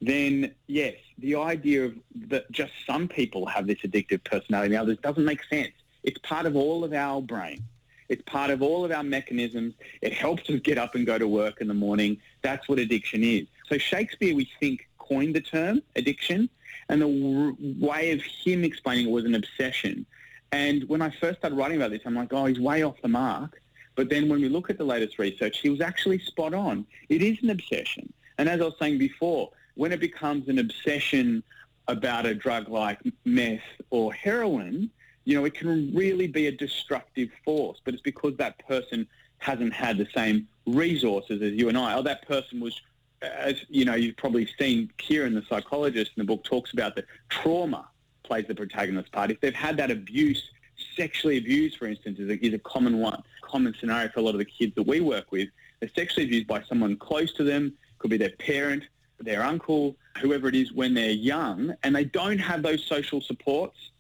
[0.01, 1.95] then yes, the idea of
[2.29, 5.73] that just some people have this addictive personality and others doesn't make sense.
[6.03, 7.63] It's part of all of our brain.
[8.09, 9.75] It's part of all of our mechanisms.
[10.03, 12.19] It helps us get up and go to work in the morning.
[12.43, 13.47] That's what addiction is.
[13.69, 16.49] So Shakespeare, we think, coined the term addiction,
[16.89, 20.05] and the way of him explaining it was an obsession.
[20.53, 23.09] And when I first started writing about this, I'm like, oh, he's way off the
[23.09, 23.61] mark.
[23.97, 26.87] But then when we look at the latest research, he was actually spot on.
[27.09, 28.13] It is an obsession.
[28.39, 31.43] And as I was saying before, when it becomes an obsession
[31.89, 33.61] about a drug like meth
[33.91, 34.91] or heroin,
[35.25, 37.81] you know, it can really be a destructive force.
[37.85, 39.07] But it's because that person
[39.39, 41.97] hasn't had the same resources as you and I.
[41.97, 42.81] Or that person was,
[43.23, 47.07] as you know, you've probably seen Kieran, the psychologist in the book, talks about that
[47.29, 47.87] trauma
[48.23, 49.31] plays the protagonist part.
[49.31, 50.51] If they've had that abuse,
[50.97, 54.35] sexually abused, for instance, is a, is a common one, common scenario for a lot
[54.35, 55.49] of the kids that we work with.
[55.81, 58.85] They're sexually abused by someone close to them, could be their parent,
[59.21, 63.91] their uncle, whoever it is when they're young, and they don't have those social supports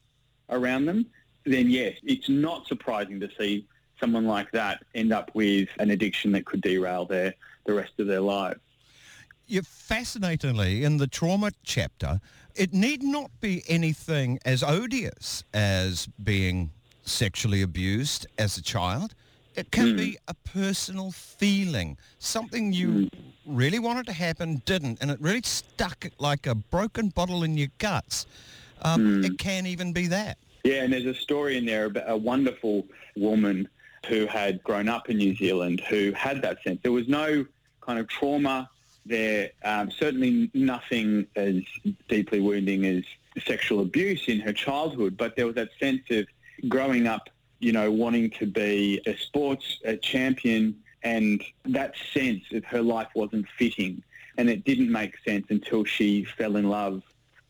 [0.51, 1.07] around them,
[1.45, 3.67] then yes, it's not surprising to see
[4.01, 7.35] someone like that end up with an addiction that could derail their
[7.67, 8.61] the rest of their lives.
[9.47, 12.21] you fascinatingly in the trauma chapter,
[12.55, 16.71] it need not be anything as odious as being
[17.05, 19.15] sexually abused as a child.
[19.57, 23.09] It can be a personal feeling, something you
[23.47, 27.69] really wanted to happen, didn't, and it really stuck like a broken bottle in your
[27.79, 28.27] guts.
[28.83, 30.39] Um, It can even be that.
[30.65, 32.87] Yeah, and there's a story in there about a wonderful
[33.17, 33.69] woman
[34.07, 36.81] who had grown up in New Zealand who had that sense.
[36.83, 37.47] There was no
[37.81, 38.69] kind of trauma
[39.07, 41.57] there, um, certainly nothing as
[42.09, 43.05] deeply wounding as
[43.47, 46.27] sexual abuse in her childhood, but there was that sense of
[46.69, 47.29] growing up,
[47.65, 53.09] you know, wanting to be a sports a champion and that sense of her life
[53.15, 54.03] wasn't fitting.
[54.37, 57.03] And it didn't make sense until she fell in love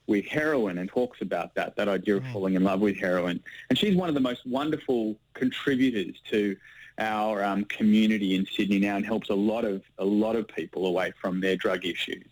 [0.07, 3.43] with heroin and talks about that, that idea of falling in love with heroin.
[3.71, 6.57] And she's one of the most wonderful contributors to
[6.99, 10.87] our um, community in Sydney now and helps a lot of a lot of people
[10.87, 12.27] away from their drug issues.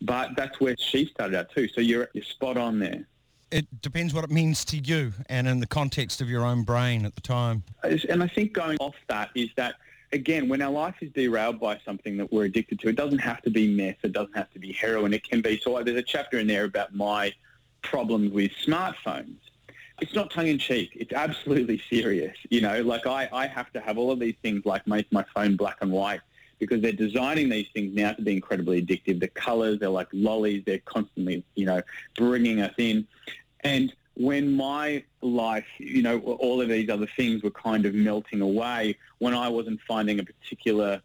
[0.00, 1.68] But that's where she started out too.
[1.68, 3.06] So you're, you're spot on there.
[3.50, 7.06] It depends what it means to you and in the context of your own brain
[7.06, 7.62] at the time.
[7.82, 9.76] And I think going off that is that,
[10.12, 13.40] again, when our life is derailed by something that we're addicted to, it doesn't have
[13.42, 16.02] to be meth, it doesn't have to be heroin, it can be, so there's a
[16.02, 17.32] chapter in there about my
[17.82, 19.36] problems with smartphones.
[20.00, 22.36] It's not tongue-in-cheek, it's absolutely serious.
[22.50, 25.24] You know, like I, I have to have all of these things like make my
[25.34, 26.20] phone black and white
[26.58, 29.20] because they're designing these things now to be incredibly addictive.
[29.20, 31.82] The colors, they're like lollies, they're constantly, you know,
[32.16, 33.06] bringing us in.
[33.60, 38.40] And when my life, you know, all of these other things were kind of melting
[38.40, 41.00] away, when I wasn't finding a particular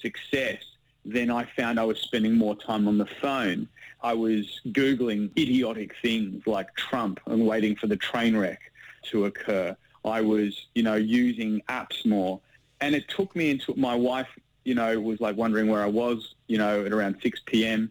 [0.00, 0.62] success,
[1.04, 3.68] then I found I was spending more time on the phone.
[4.02, 8.60] I was Googling idiotic things like Trump and waiting for the train wreck
[9.10, 9.76] to occur.
[10.04, 12.40] I was, you know, using apps more.
[12.80, 14.28] And it took me into, my wife,
[14.64, 17.90] you know, was like wondering where I was, you know, at around 6 p.m.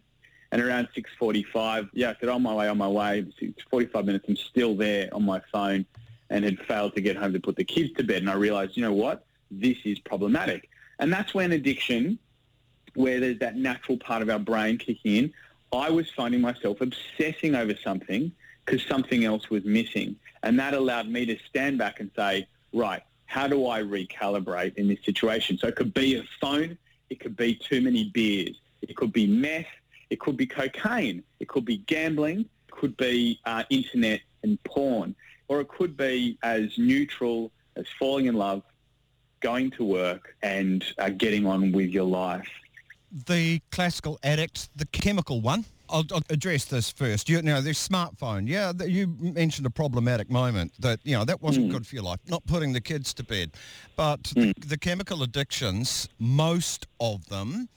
[0.50, 3.24] And around 6.45, yeah, I said, on my way, on my way.
[3.38, 5.86] It's 45 minutes, I'm still there on my phone
[6.28, 8.22] and had failed to get home to put the kids to bed.
[8.22, 9.24] And I realized, you know what?
[9.50, 10.68] This is problematic.
[10.98, 12.18] And that's when addiction,
[12.94, 15.32] where there's that natural part of our brain kicking in,
[15.72, 18.30] I was finding myself obsessing over something
[18.64, 20.16] because something else was missing.
[20.42, 23.02] And that allowed me to stand back and say, right,
[23.32, 25.56] how do I recalibrate in this situation?
[25.56, 26.76] So it could be a phone,
[27.08, 28.56] It could be too many beers.
[28.82, 29.72] It could be meth.
[30.10, 31.22] It could be cocaine.
[31.40, 32.40] It could be gambling.
[32.40, 35.16] It could be uh, internet and porn.
[35.48, 38.62] Or it could be as neutral as falling in love,
[39.40, 42.50] going to work and uh, getting on with your life.
[43.26, 45.64] The classical addict, the chemical one.
[45.92, 47.28] I'll, I'll address this first.
[47.28, 48.48] You, know, the smartphone.
[48.48, 52.04] Yeah, th- you mentioned a problematic moment that you know that wasn't good for your
[52.04, 52.18] life.
[52.28, 53.52] Not putting the kids to bed,
[53.94, 57.68] but the, the chemical addictions, most of them,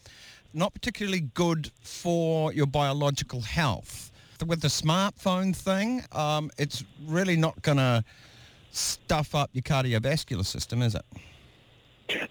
[0.54, 4.12] not particularly good for your biological health.
[4.46, 8.04] With the smartphone thing, um, it's really not going to
[8.72, 11.06] stuff up your cardiovascular system, is it?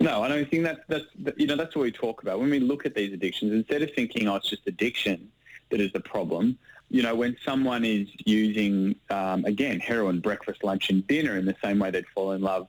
[0.01, 2.49] No, I don't think that's, that's that- you know that's what we talk about when
[2.51, 3.53] we look at these addictions.
[3.53, 5.31] Instead of thinking, oh, it's just addiction
[5.75, 6.57] that is the problem.
[6.89, 11.57] You know, when someone is using um, again heroin, breakfast, lunch, and dinner in the
[11.65, 12.69] same way they'd fall in love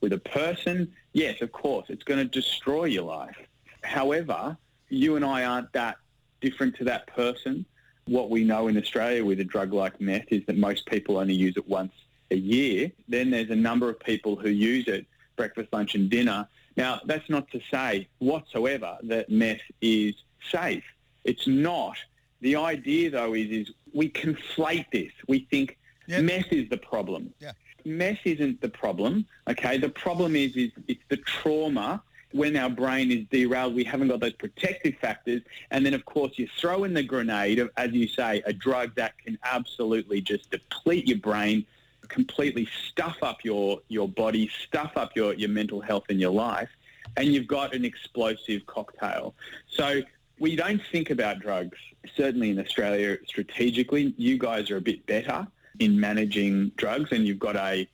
[0.00, 3.36] with a person, yes, of course, it's going to destroy your life.
[3.82, 4.56] However,
[4.88, 5.96] you and I aren't that
[6.40, 7.66] different to that person.
[8.06, 11.34] What we know in Australia with a drug like meth is that most people only
[11.34, 11.92] use it once
[12.30, 12.90] a year.
[13.06, 15.04] Then there's a number of people who use it
[15.36, 16.48] breakfast, lunch and dinner.
[16.78, 20.14] Now, that's not to say whatsoever that meth is
[20.50, 20.84] safe.
[21.24, 21.98] It's not.
[22.40, 25.12] The idea, though, is, is we conflate this.
[25.26, 26.20] We think Yeah.
[26.20, 27.32] meth is the problem.
[27.40, 27.52] Yeah.
[27.84, 29.78] Meth isn't the problem, okay?
[29.78, 34.20] The problem is, is it's the trauma when our brain is derailed, we haven't got
[34.20, 35.42] those protective factors.
[35.70, 38.94] And then, of course, you throw in the grenade of, as you say, a drug
[38.96, 41.64] that can absolutely just deplete your brain,
[42.08, 46.68] completely stuff up your, your body, stuff up your, your mental health and your life,
[47.16, 49.34] and you've got an explosive cocktail.
[49.70, 50.02] So
[50.38, 51.78] we don't think about drugs,
[52.16, 54.14] certainly in Australia, strategically.
[54.16, 55.46] You guys are a bit better
[55.78, 57.88] in managing drugs, and you've got a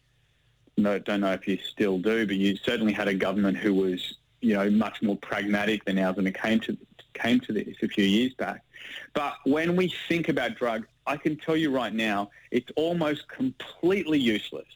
[0.79, 4.17] no, don't know if you still do, but you certainly had a government who was,
[4.41, 6.77] you know, much more pragmatic than ours when it came to
[7.15, 8.65] came to this a few years back.
[9.13, 14.19] But when we think about drugs, I can tell you right now, it's almost completely
[14.19, 14.67] useless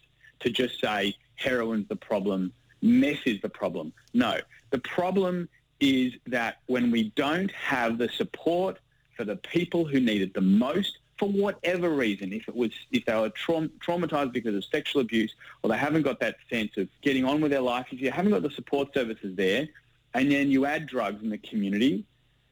[0.41, 3.93] to just say heroin's the problem, meth is the problem.
[4.13, 4.39] No,
[4.71, 5.49] the problem
[5.81, 8.79] is that when we don't have the support
[9.17, 13.05] for the people who need it the most, for whatever reason, if it was if
[13.07, 16.89] they were traum- traumatized because of sexual abuse, or they haven't got that sense of
[17.01, 19.67] getting on with their life, if you haven't got the support services there,
[20.15, 22.05] and then you add drugs in the community,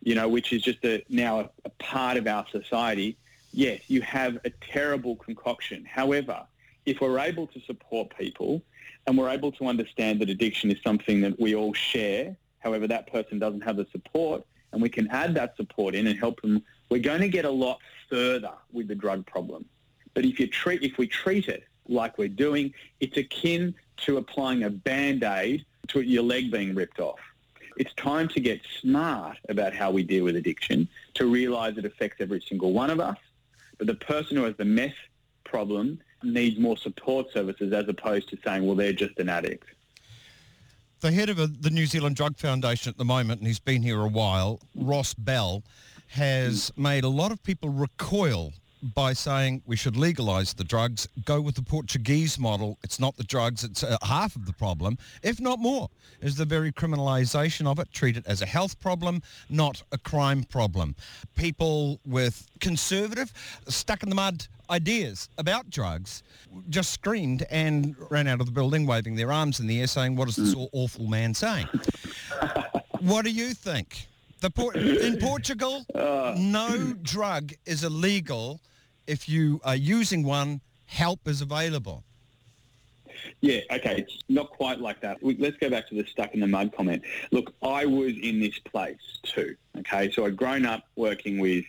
[0.02, 3.16] you know, which is just a, now a, a part of our society,
[3.52, 5.84] yes, you have a terrible concoction.
[5.84, 6.42] However,
[6.86, 8.62] if we're able to support people
[9.06, 13.10] and we're able to understand that addiction is something that we all share, however, that
[13.10, 16.62] person doesn't have the support, and we can add that support in and help them,
[16.90, 17.78] we're going to get a lot
[18.10, 19.64] further with the drug problem.
[20.12, 24.64] But if you treat, if we treat it like we're doing, it's akin to applying
[24.64, 27.20] a band-aid to your leg being ripped off.
[27.76, 32.20] It's time to get smart about how we deal with addiction, to realise it affects
[32.20, 33.18] every single one of us.
[33.78, 34.94] But the person who has the meth
[35.44, 39.68] problem needs more support services as opposed to saying, well, they're just an addict.
[41.04, 43.82] The head of a, the New Zealand Drug Foundation at the moment, and he's been
[43.82, 45.62] here a while, Ross Bell,
[46.06, 48.54] has made a lot of people recoil
[48.94, 52.78] by saying we should legalise the drugs, go with the Portuguese model.
[52.82, 55.90] It's not the drugs, it's uh, half of the problem, if not more,
[56.22, 57.92] is the very criminalisation of it.
[57.92, 60.94] Treat it as a health problem, not a crime problem.
[61.34, 63.30] People with conservative,
[63.68, 66.22] stuck in the mud ideas about drugs
[66.68, 70.16] just screamed and ran out of the building waving their arms in the air saying,
[70.16, 71.68] what is this aw- awful man saying?
[73.00, 74.06] what do you think?
[74.40, 76.34] The Por- in Portugal, uh.
[76.38, 78.60] no drug is illegal
[79.06, 82.04] if you are using one, help is available.
[83.40, 85.22] Yeah, okay, it's not quite like that.
[85.22, 87.02] We- Let's go back to the stuck in the mud comment.
[87.30, 90.10] Look, I was in this place too, okay?
[90.10, 91.64] So I'd grown up working with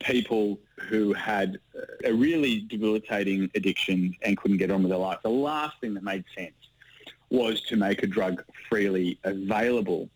[0.00, 1.58] people who had
[2.04, 5.18] a really debilitating addiction and couldn't get on with their life.
[5.22, 6.52] The last thing that made sense
[7.30, 10.08] was to make a drug freely available.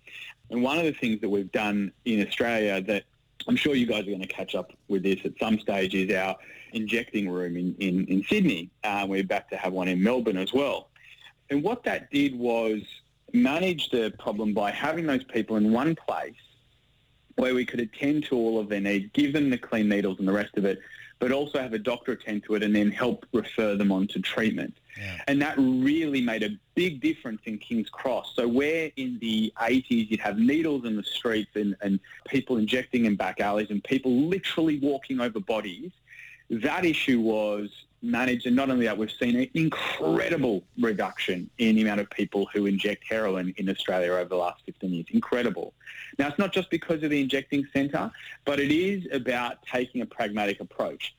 [0.51, 3.05] And one of the things that we've done in Australia that
[3.47, 6.15] I'm sure you guys are going to catch up with this at some stage is
[6.15, 6.37] our
[6.73, 8.71] injecting room in, in, in Sydney.
[8.85, 10.89] Uh, we're about to have one in Melbourne as well.
[11.51, 12.83] And what that did was
[13.33, 16.35] manage the problem by having those people in one place
[17.39, 20.27] where we could attend to all of their needs, give them the clean needles and
[20.27, 20.81] the rest of it,
[21.21, 24.21] but also have a doctor attend to it and then help refer them on to
[24.21, 24.75] treatment.
[25.29, 28.33] And that really made a big difference in King's Cross.
[28.35, 33.05] So where in the 80s you'd have needles in the streets and, and people injecting
[33.05, 35.93] in back alleys and people literally walking over bodies,
[36.51, 37.71] that issue was
[38.03, 42.49] managed, and not only that, we've seen an incredible reduction in the amount of people
[42.53, 45.07] who inject heroin in Australia over the last 15 years.
[45.11, 45.75] Incredible.
[46.19, 48.11] Now, it's not just because of the injecting centre,
[48.45, 51.15] but it is about taking a pragmatic approach.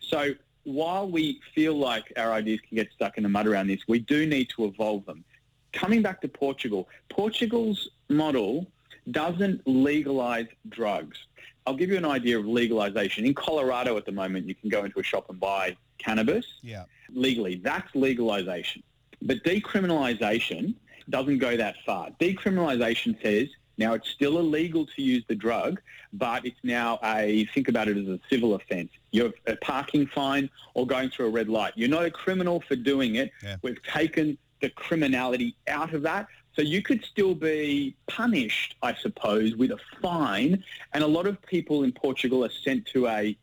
[0.00, 3.80] So while we feel like our ideas can get stuck in the mud around this,
[3.88, 5.24] we do need to evolve them.
[5.72, 8.66] Coming back to Portugal, Portugal's model
[9.10, 11.18] doesn't legalise drugs.
[11.66, 13.24] I'll give you an idea of legalisation.
[13.24, 16.84] In Colorado at the moment, you can go into a shop and buy cannabis Yeah.
[17.26, 17.56] legally.
[17.56, 18.82] That's legalisation.
[19.22, 20.74] But decriminalisation
[21.08, 22.10] doesn't go that far.
[22.20, 23.48] Decriminalisation says
[23.78, 25.80] now it's still illegal to use the drug,
[26.12, 28.90] but it's now a, think about it as a civil offence.
[29.10, 31.72] You're a parking fine or going through a red light.
[31.76, 33.32] You're not a criminal for doing it.
[33.42, 33.56] Yeah.
[33.62, 36.26] We've taken the criminality out of that.
[36.54, 40.62] So you could still be punished, I suppose, with a fine.
[40.92, 43.36] And a lot of people in Portugal are sent to a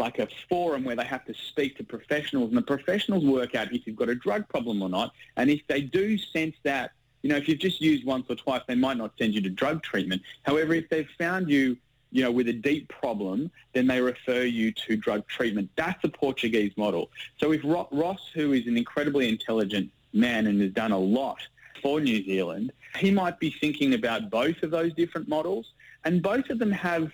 [0.00, 3.72] like a forum where they have to speak to professionals and the professionals work out
[3.72, 5.12] if you've got a drug problem or not.
[5.36, 6.90] And if they do sense that,
[7.22, 9.50] you know, if you've just used once or twice, they might not send you to
[9.50, 10.22] drug treatment.
[10.42, 11.76] However, if they've found you,
[12.10, 15.70] you know, with a deep problem, then they refer you to drug treatment.
[15.76, 17.10] That's the Portuguese model.
[17.38, 21.38] So if Ross, who is an incredibly intelligent man and has done a lot
[21.82, 25.72] for New Zealand, he might be thinking about both of those different models,
[26.04, 27.12] and both of them have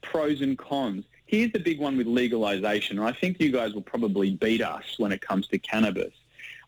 [0.00, 1.04] pros and cons.
[1.32, 4.84] Here's the big one with legalization, and I think you guys will probably beat us
[4.98, 6.12] when it comes to cannabis.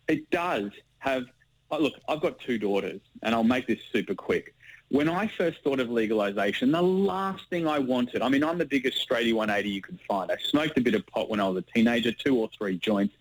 [0.09, 1.27] It does have,
[1.71, 4.55] oh, look, I've got two daughters, and I'll make this super quick.
[4.89, 8.65] When I first thought of legalization, the last thing I wanted, I mean, I'm the
[8.65, 10.33] biggest straighty 180 you could find.
[10.33, 13.15] I smoked a bit of pot when I was a teenager, two or three joints.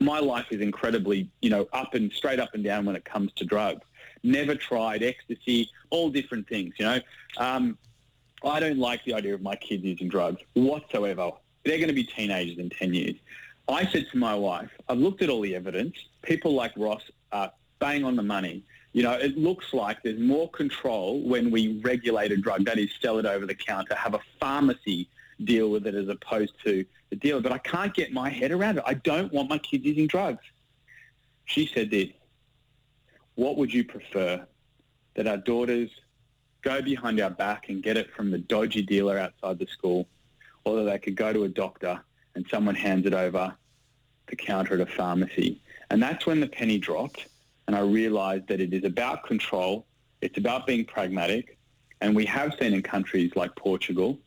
[0.00, 3.32] My life is incredibly, you know, up and straight up and down when it comes
[3.34, 3.82] to drugs.
[4.22, 7.00] Never tried ecstasy, all different things, you know.
[7.36, 7.76] Um,
[8.44, 11.32] I don't like the idea of my kids using drugs whatsoever.
[11.64, 13.16] They're going to be teenagers in 10 years.
[13.68, 15.96] I said to my wife, I've looked at all the evidence.
[16.22, 18.62] People like Ross are bang on the money.
[18.92, 22.90] You know, it looks like there's more control when we regulate a drug, that is
[23.02, 25.08] sell it over the counter, have a pharmacy
[25.44, 27.40] deal with it as opposed to the dealer.
[27.40, 28.84] But I can't get my head around it.
[28.86, 30.42] I don't want my kids using drugs.
[31.44, 32.08] She said this,
[33.34, 34.46] what would you prefer?
[35.14, 35.90] That our daughters
[36.66, 40.08] go behind our back and get it from the dodgy dealer outside the school,
[40.64, 42.00] or they could go to a doctor
[42.34, 43.54] and someone hands it over
[44.26, 45.60] the counter at a pharmacy.
[45.90, 47.28] And that's when the penny dropped,
[47.68, 49.86] and I realised that it is about control,
[50.20, 51.56] it's about being pragmatic,
[52.00, 54.18] and we have seen in countries like Portugal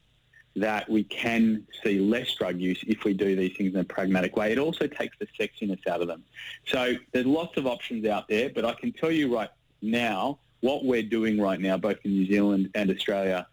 [0.56, 4.38] that we can see less drug use if we do these things in a pragmatic
[4.38, 4.54] way.
[4.54, 6.24] It also takes the sexiness out of them.
[6.68, 9.50] So there's lots of options out there, but I can tell you right
[9.82, 13.48] now, what we're doing right now, both in New Zealand and Australia,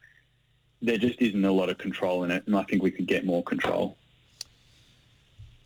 [0.82, 3.24] there just isn't a lot of control in it, and I think we could get
[3.24, 3.96] more control.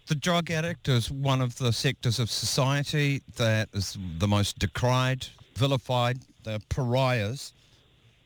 [0.07, 5.26] The drug addict is one of the sectors of society that is the most decried,
[5.55, 7.53] vilified, they're pariahs.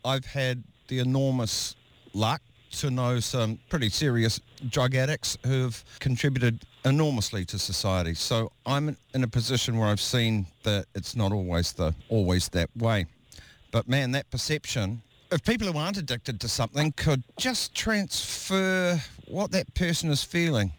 [0.04, 1.76] I've had the enormous
[2.12, 2.40] luck
[2.80, 8.14] to know some pretty serious drug addicts who've contributed enormously to society.
[8.14, 12.70] So I'm in a position where I've seen that it's not always the always that
[12.76, 13.06] way.
[13.70, 15.02] But man, that perception,
[15.32, 20.72] if people who aren't addicted to something could just transfer what that person is feeling,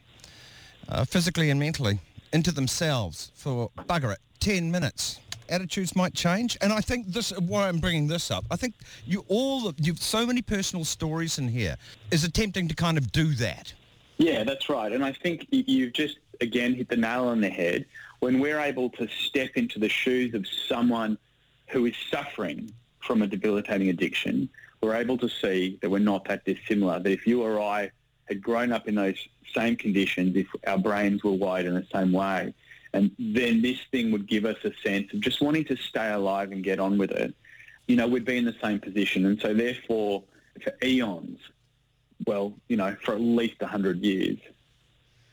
[0.87, 1.99] uh, physically and mentally,
[2.31, 5.19] into themselves for bugger it, 10 minutes.
[5.49, 7.31] Attitudes might change, and I think this.
[7.31, 8.73] Why I'm bringing this up, I think
[9.05, 11.77] you all you've so many personal stories in here
[12.11, 13.73] is attempting to kind of do that.
[14.17, 14.91] Yeah, that's right.
[14.91, 17.85] And I think you've just, again, hit the nail on the head.
[18.19, 21.17] When we're able to step into the shoes of someone
[21.67, 22.71] who is suffering
[23.01, 24.49] from a debilitating addiction,
[24.81, 26.99] we're able to see that we're not that dissimilar.
[26.99, 27.91] That if you or I
[28.25, 29.17] had grown up in those
[29.53, 32.53] same conditions, if our brains were wired in the same way,
[32.95, 36.53] and then this thing would give us a sense of just wanting to stay alive
[36.53, 37.35] and get on with it,
[37.89, 39.25] you know, we'd be in the same position.
[39.25, 40.23] And so therefore,
[40.63, 41.37] for eons,
[42.25, 44.37] well, you know, for at least 100 years,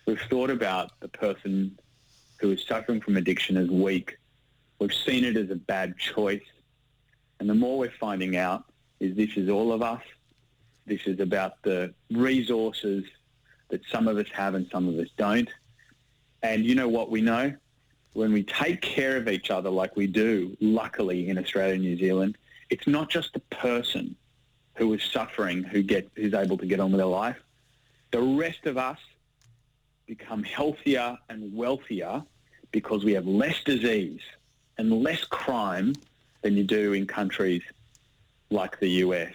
[0.09, 1.79] we've thought about the person
[2.41, 4.19] who is suffering from addiction as weak.
[4.81, 6.43] We've seen it as a bad choice.
[7.39, 8.65] And the more we're finding out
[8.99, 10.03] is this is all of us.
[10.85, 13.05] This is about the resources
[13.69, 15.49] that some of us have and some of us don't.
[16.43, 17.55] And you know what we know?
[18.15, 21.97] When we take care of each other like we do, luckily in Australia and New
[21.97, 22.37] Zealand,
[22.69, 24.17] it's not just the person
[24.75, 27.37] who is suffering who get who's able to get on with their life.
[28.11, 28.99] The rest of us
[30.07, 32.23] become healthier and wealthier
[32.71, 34.21] because we have less disease
[34.79, 35.95] and less crime
[36.43, 37.63] than you do in countries
[38.51, 39.33] like the US.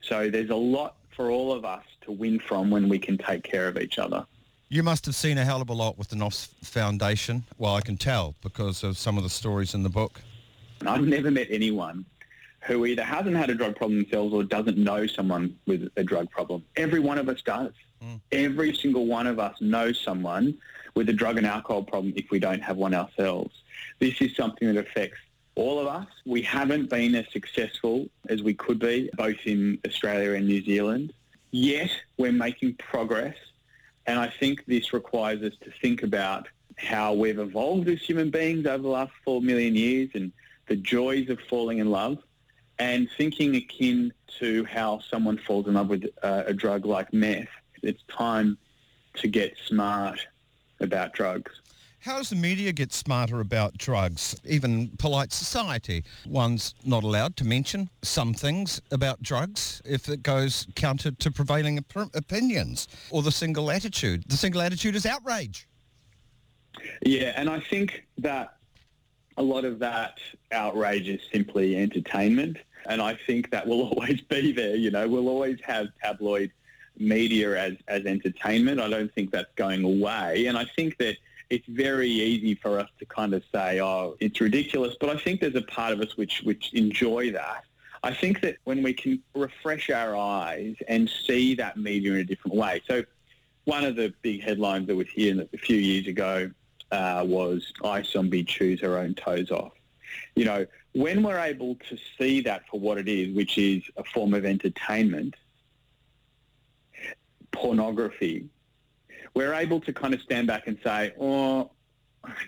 [0.00, 3.42] So there's a lot for all of us to win from when we can take
[3.42, 4.26] care of each other.
[4.68, 7.44] You must have seen a hell of a lot with the Noffs Foundation.
[7.56, 10.20] Well, I can tell because of some of the stories in the book.
[10.84, 12.04] I've never met anyone
[12.62, 16.28] who either hasn't had a drug problem themselves or doesn't know someone with a drug
[16.30, 16.64] problem.
[16.74, 17.72] Every one of us does.
[18.02, 18.20] Mm.
[18.32, 20.58] Every single one of us knows someone
[20.96, 23.54] with a drug and alcohol problem if we don't have one ourselves.
[24.00, 25.18] This is something that affects
[25.54, 26.08] all of us.
[26.24, 31.12] We haven't been as successful as we could be, both in Australia and New Zealand.
[31.52, 33.36] Yet we're making progress.
[34.06, 38.66] And I think this requires us to think about how we've evolved as human beings
[38.66, 40.32] over the last four million years and
[40.68, 42.18] the joys of falling in love
[42.78, 47.48] and thinking akin to how someone falls in love with uh, a drug like meth.
[47.82, 48.58] It's time
[49.14, 50.20] to get smart
[50.80, 51.52] about drugs.
[52.06, 54.36] How does the media get smarter about drugs?
[54.44, 56.04] Even polite society.
[56.24, 61.80] One's not allowed to mention some things about drugs if it goes counter to prevailing
[61.80, 64.22] op- opinions or the single attitude.
[64.28, 65.66] The single attitude is outrage.
[67.04, 68.54] Yeah, and I think that
[69.36, 70.18] a lot of that
[70.52, 72.58] outrage is simply entertainment.
[72.88, 74.76] And I think that will always be there.
[74.76, 76.52] You know, we'll always have tabloid
[76.96, 78.80] media as, as entertainment.
[78.80, 80.46] I don't think that's going away.
[80.46, 81.16] And I think that
[81.50, 84.96] it's very easy for us to kind of say, oh, it's ridiculous.
[85.00, 87.64] But I think there's a part of us which, which enjoy that.
[88.02, 92.24] I think that when we can refresh our eyes and see that media in a
[92.24, 92.82] different way.
[92.86, 93.04] So
[93.64, 96.50] one of the big headlines that was here a few years ago
[96.92, 99.72] uh, was Ice Zombie chews her own toes off.
[100.34, 104.04] You know, when we're able to see that for what it is, which is a
[104.04, 105.34] form of entertainment,
[107.50, 108.48] pornography,
[109.36, 111.70] we're able to kind of stand back and say, oh,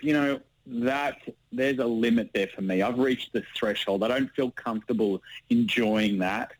[0.01, 1.17] you know, that
[1.51, 2.81] there's a limit there for me.
[2.81, 4.03] I've reached the threshold.
[4.03, 5.21] I don't feel comfortable
[5.51, 6.51] enjoying that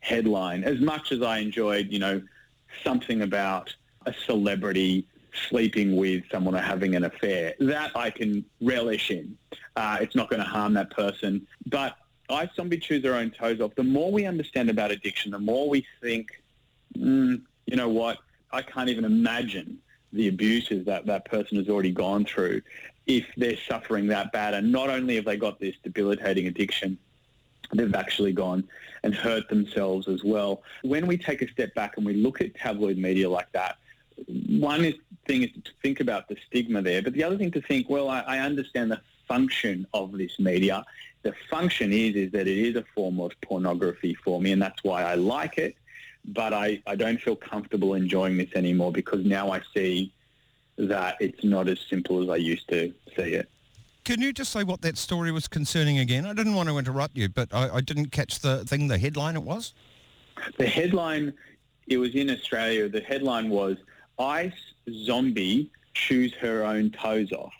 [0.00, 2.20] headline as much as I enjoyed, you know,
[2.84, 3.74] something about
[4.04, 5.06] a celebrity
[5.48, 7.54] sleeping with someone or having an affair.
[7.58, 9.38] That I can relish in.
[9.74, 11.46] Uh, it's not going to harm that person.
[11.64, 11.96] But
[12.28, 13.74] Ice Zombie chews their own toes off.
[13.74, 16.42] The more we understand about addiction, the more we think,
[16.94, 18.18] mm, you know what,
[18.50, 19.78] I can't even imagine
[20.12, 22.62] the abuses that that person has already gone through
[23.06, 24.54] if they're suffering that bad.
[24.54, 26.98] And not only have they got this debilitating addiction,
[27.74, 28.64] they've actually gone
[29.02, 30.62] and hurt themselves as well.
[30.82, 33.76] When we take a step back and we look at tabloid media like that,
[34.26, 34.92] one
[35.26, 38.08] thing is to think about the stigma there, but the other thing to think, well,
[38.08, 40.84] I, I understand the function of this media.
[41.22, 44.82] The function is is that it is a form of pornography for me, and that's
[44.82, 45.76] why I like it.
[46.28, 50.12] But I, I don't feel comfortable enjoying this anymore because now I see
[50.76, 53.48] that it's not as simple as I used to see it.
[54.04, 56.24] Can you just say what that story was concerning again?
[56.24, 59.36] I didn't want to interrupt you, but I, I didn't catch the thing, the headline
[59.36, 59.74] it was.
[60.56, 61.32] The headline,
[61.88, 62.88] it was in Australia.
[62.88, 63.76] The headline was
[64.18, 64.52] Ice
[64.90, 67.52] Zombie chews her own toes off,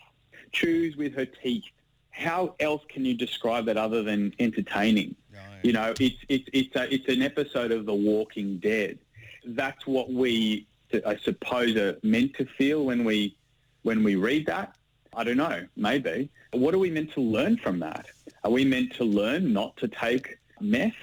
[0.51, 1.65] chews with her teeth.
[2.11, 5.15] How else can you describe that other than entertaining?
[5.63, 8.97] You know, it's it's it's a, it's an episode of The Walking Dead.
[9.45, 10.67] That's what we,
[11.05, 13.35] I suppose, are meant to feel when we
[13.83, 14.75] when we read that.
[15.13, 16.29] I don't know, maybe.
[16.51, 18.07] What are we meant to learn from that?
[18.43, 20.93] Are we meant to learn not to take meth?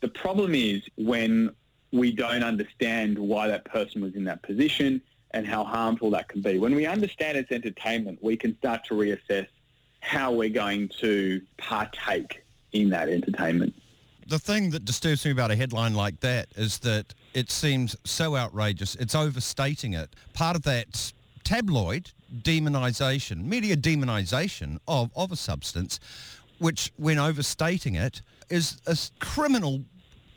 [0.00, 1.54] The problem is when
[1.92, 6.42] we don't understand why that person was in that position and how harmful that can
[6.42, 6.58] be.
[6.58, 9.46] When we understand it's entertainment, we can start to reassess
[10.00, 12.41] how we're going to partake
[12.72, 13.74] in that entertainment.
[14.26, 18.36] The thing that disturbs me about a headline like that is that it seems so
[18.36, 18.94] outrageous.
[18.96, 20.14] It's overstating it.
[20.32, 21.12] Part of that
[21.44, 22.10] tabloid
[22.42, 26.00] demonisation, media demonisation of, of a substance,
[26.58, 29.82] which when overstating it is a criminal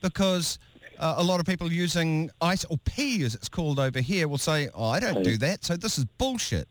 [0.01, 0.59] because
[0.99, 4.37] uh, a lot of people using ice or P as it's called over here will
[4.37, 6.67] say, oh, I don't do that, so this is bullshit.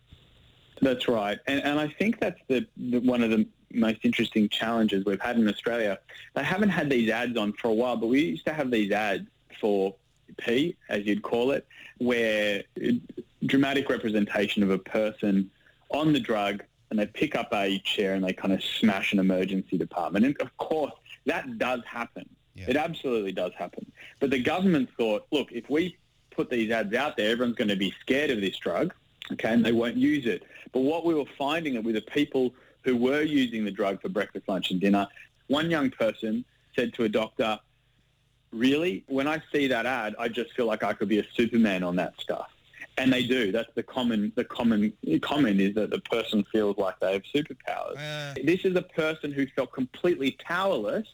[0.83, 1.39] That's right.
[1.47, 5.37] And, and I think that's the, the, one of the most interesting challenges we've had
[5.37, 5.99] in Australia.
[6.35, 8.93] They haven't had these ads on for a while, but we used to have these
[8.93, 9.27] ads
[9.61, 9.95] for
[10.39, 11.67] P, as you'd call it,
[11.99, 12.63] where
[13.47, 15.51] dramatic representation of a person
[15.91, 19.19] on the drug and they pick up a chair and they kind of smash an
[19.19, 20.25] emergency department.
[20.25, 20.93] And of course,
[21.27, 22.29] that does happen.
[22.55, 22.67] Yeah.
[22.69, 23.91] It absolutely does happen.
[24.21, 25.97] But the government thought, look, if we
[26.31, 28.95] put these ads out there, everyone's going to be scared of this drug,
[29.33, 30.45] okay, and they won't use it.
[30.73, 32.55] But what we were finding with the people
[32.85, 35.07] who were using the drug for breakfast, lunch and dinner,
[35.49, 36.45] one young person
[36.77, 37.59] said to a doctor,
[38.53, 41.83] really, when I see that ad, I just feel like I could be a Superman
[41.83, 42.49] on that stuff.
[42.97, 43.51] And they do.
[43.51, 47.97] That's the common the common comment is that the person feels like they have superpowers.
[47.97, 48.35] Uh.
[48.45, 51.09] This is a person who felt completely powerless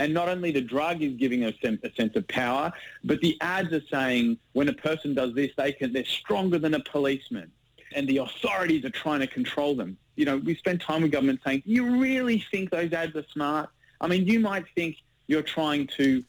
[0.00, 2.72] And not only the drug is giving a sense, a sense of power,
[3.04, 6.72] but the ads are saying when a person does this, they can, they're stronger than
[6.72, 7.52] a policeman.
[7.94, 9.98] And the authorities are trying to control them.
[10.16, 13.70] You know, we spend time with government saying, you really think those ads are smart?
[14.00, 14.96] I mean, you might think
[15.26, 16.24] you're trying to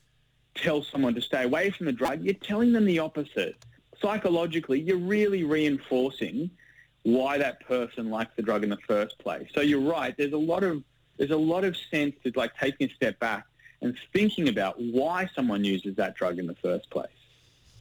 [0.56, 2.24] tell someone to stay away from the drug.
[2.24, 3.56] You're telling them the opposite.
[4.02, 6.50] Psychologically, you're really reinforcing
[7.04, 9.48] why that person likes the drug in the first place.
[9.54, 10.16] So you're right.
[10.18, 10.84] There's a lot of
[11.18, 13.46] there's a lot of sense to like taking a step back
[13.82, 17.10] and thinking about why someone uses that drug in the first place.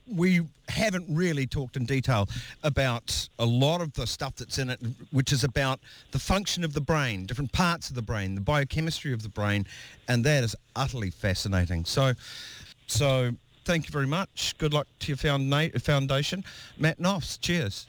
[0.07, 2.29] We haven't really talked in detail
[2.63, 4.81] about a lot of the stuff that's in it,
[5.11, 5.81] which is about
[6.13, 9.67] the function of the brain, different parts of the brain, the biochemistry of the brain,
[10.09, 11.85] and that is utterly fascinating.
[11.85, 12.13] So,
[12.87, 13.31] so
[13.65, 14.55] thank you very much.
[14.59, 15.17] Good luck to your
[15.81, 16.45] foundation.
[16.79, 17.87] Matt Noffs, cheers.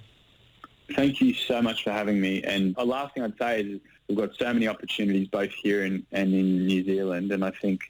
[0.96, 2.44] Thank you so much for having me.
[2.44, 6.06] And the last thing I'd say is we've got so many opportunities both here in,
[6.12, 7.82] and in New Zealand, and I think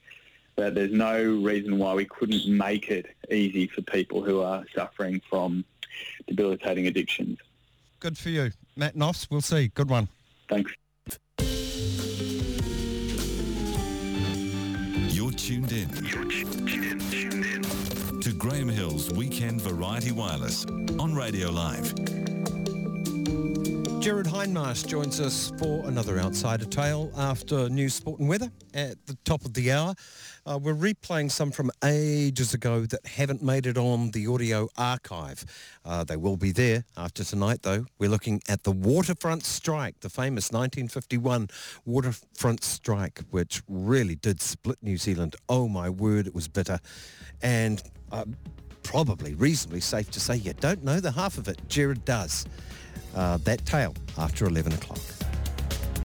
[0.62, 5.20] that there's no reason why we couldn't make it easy for people who are suffering
[5.28, 5.66] from
[6.28, 7.40] debilitating addictions.
[8.00, 8.52] Good for you.
[8.76, 9.70] Matt Noffs, we'll see.
[9.70, 10.08] Good one.
[10.50, 10.72] Thanks.
[15.14, 15.90] You're tuned in.
[16.06, 18.20] You're tuned in.
[18.22, 20.66] To Graham Hill's Weekend Variety Wireless
[21.00, 21.92] on Radio Live.
[24.02, 29.16] Jared Hindmarsh joins us for another Outsider Tale after news, sport and weather at the
[29.26, 29.94] top of the hour.
[30.44, 35.46] Uh, we're replaying some from ages ago that haven't made it on the audio archive.
[35.86, 37.86] Uh, they will be there after tonight, though.
[38.00, 41.50] We're looking at the waterfront strike, the famous 1951
[41.86, 45.36] waterfront strike, which really did split New Zealand.
[45.48, 46.80] Oh, my word, it was bitter.
[47.44, 48.26] And uh,
[48.82, 51.62] probably reasonably safe to say you don't know the half of it.
[51.68, 52.48] Jared does
[53.16, 55.21] uh, that tale after 11 o'clock.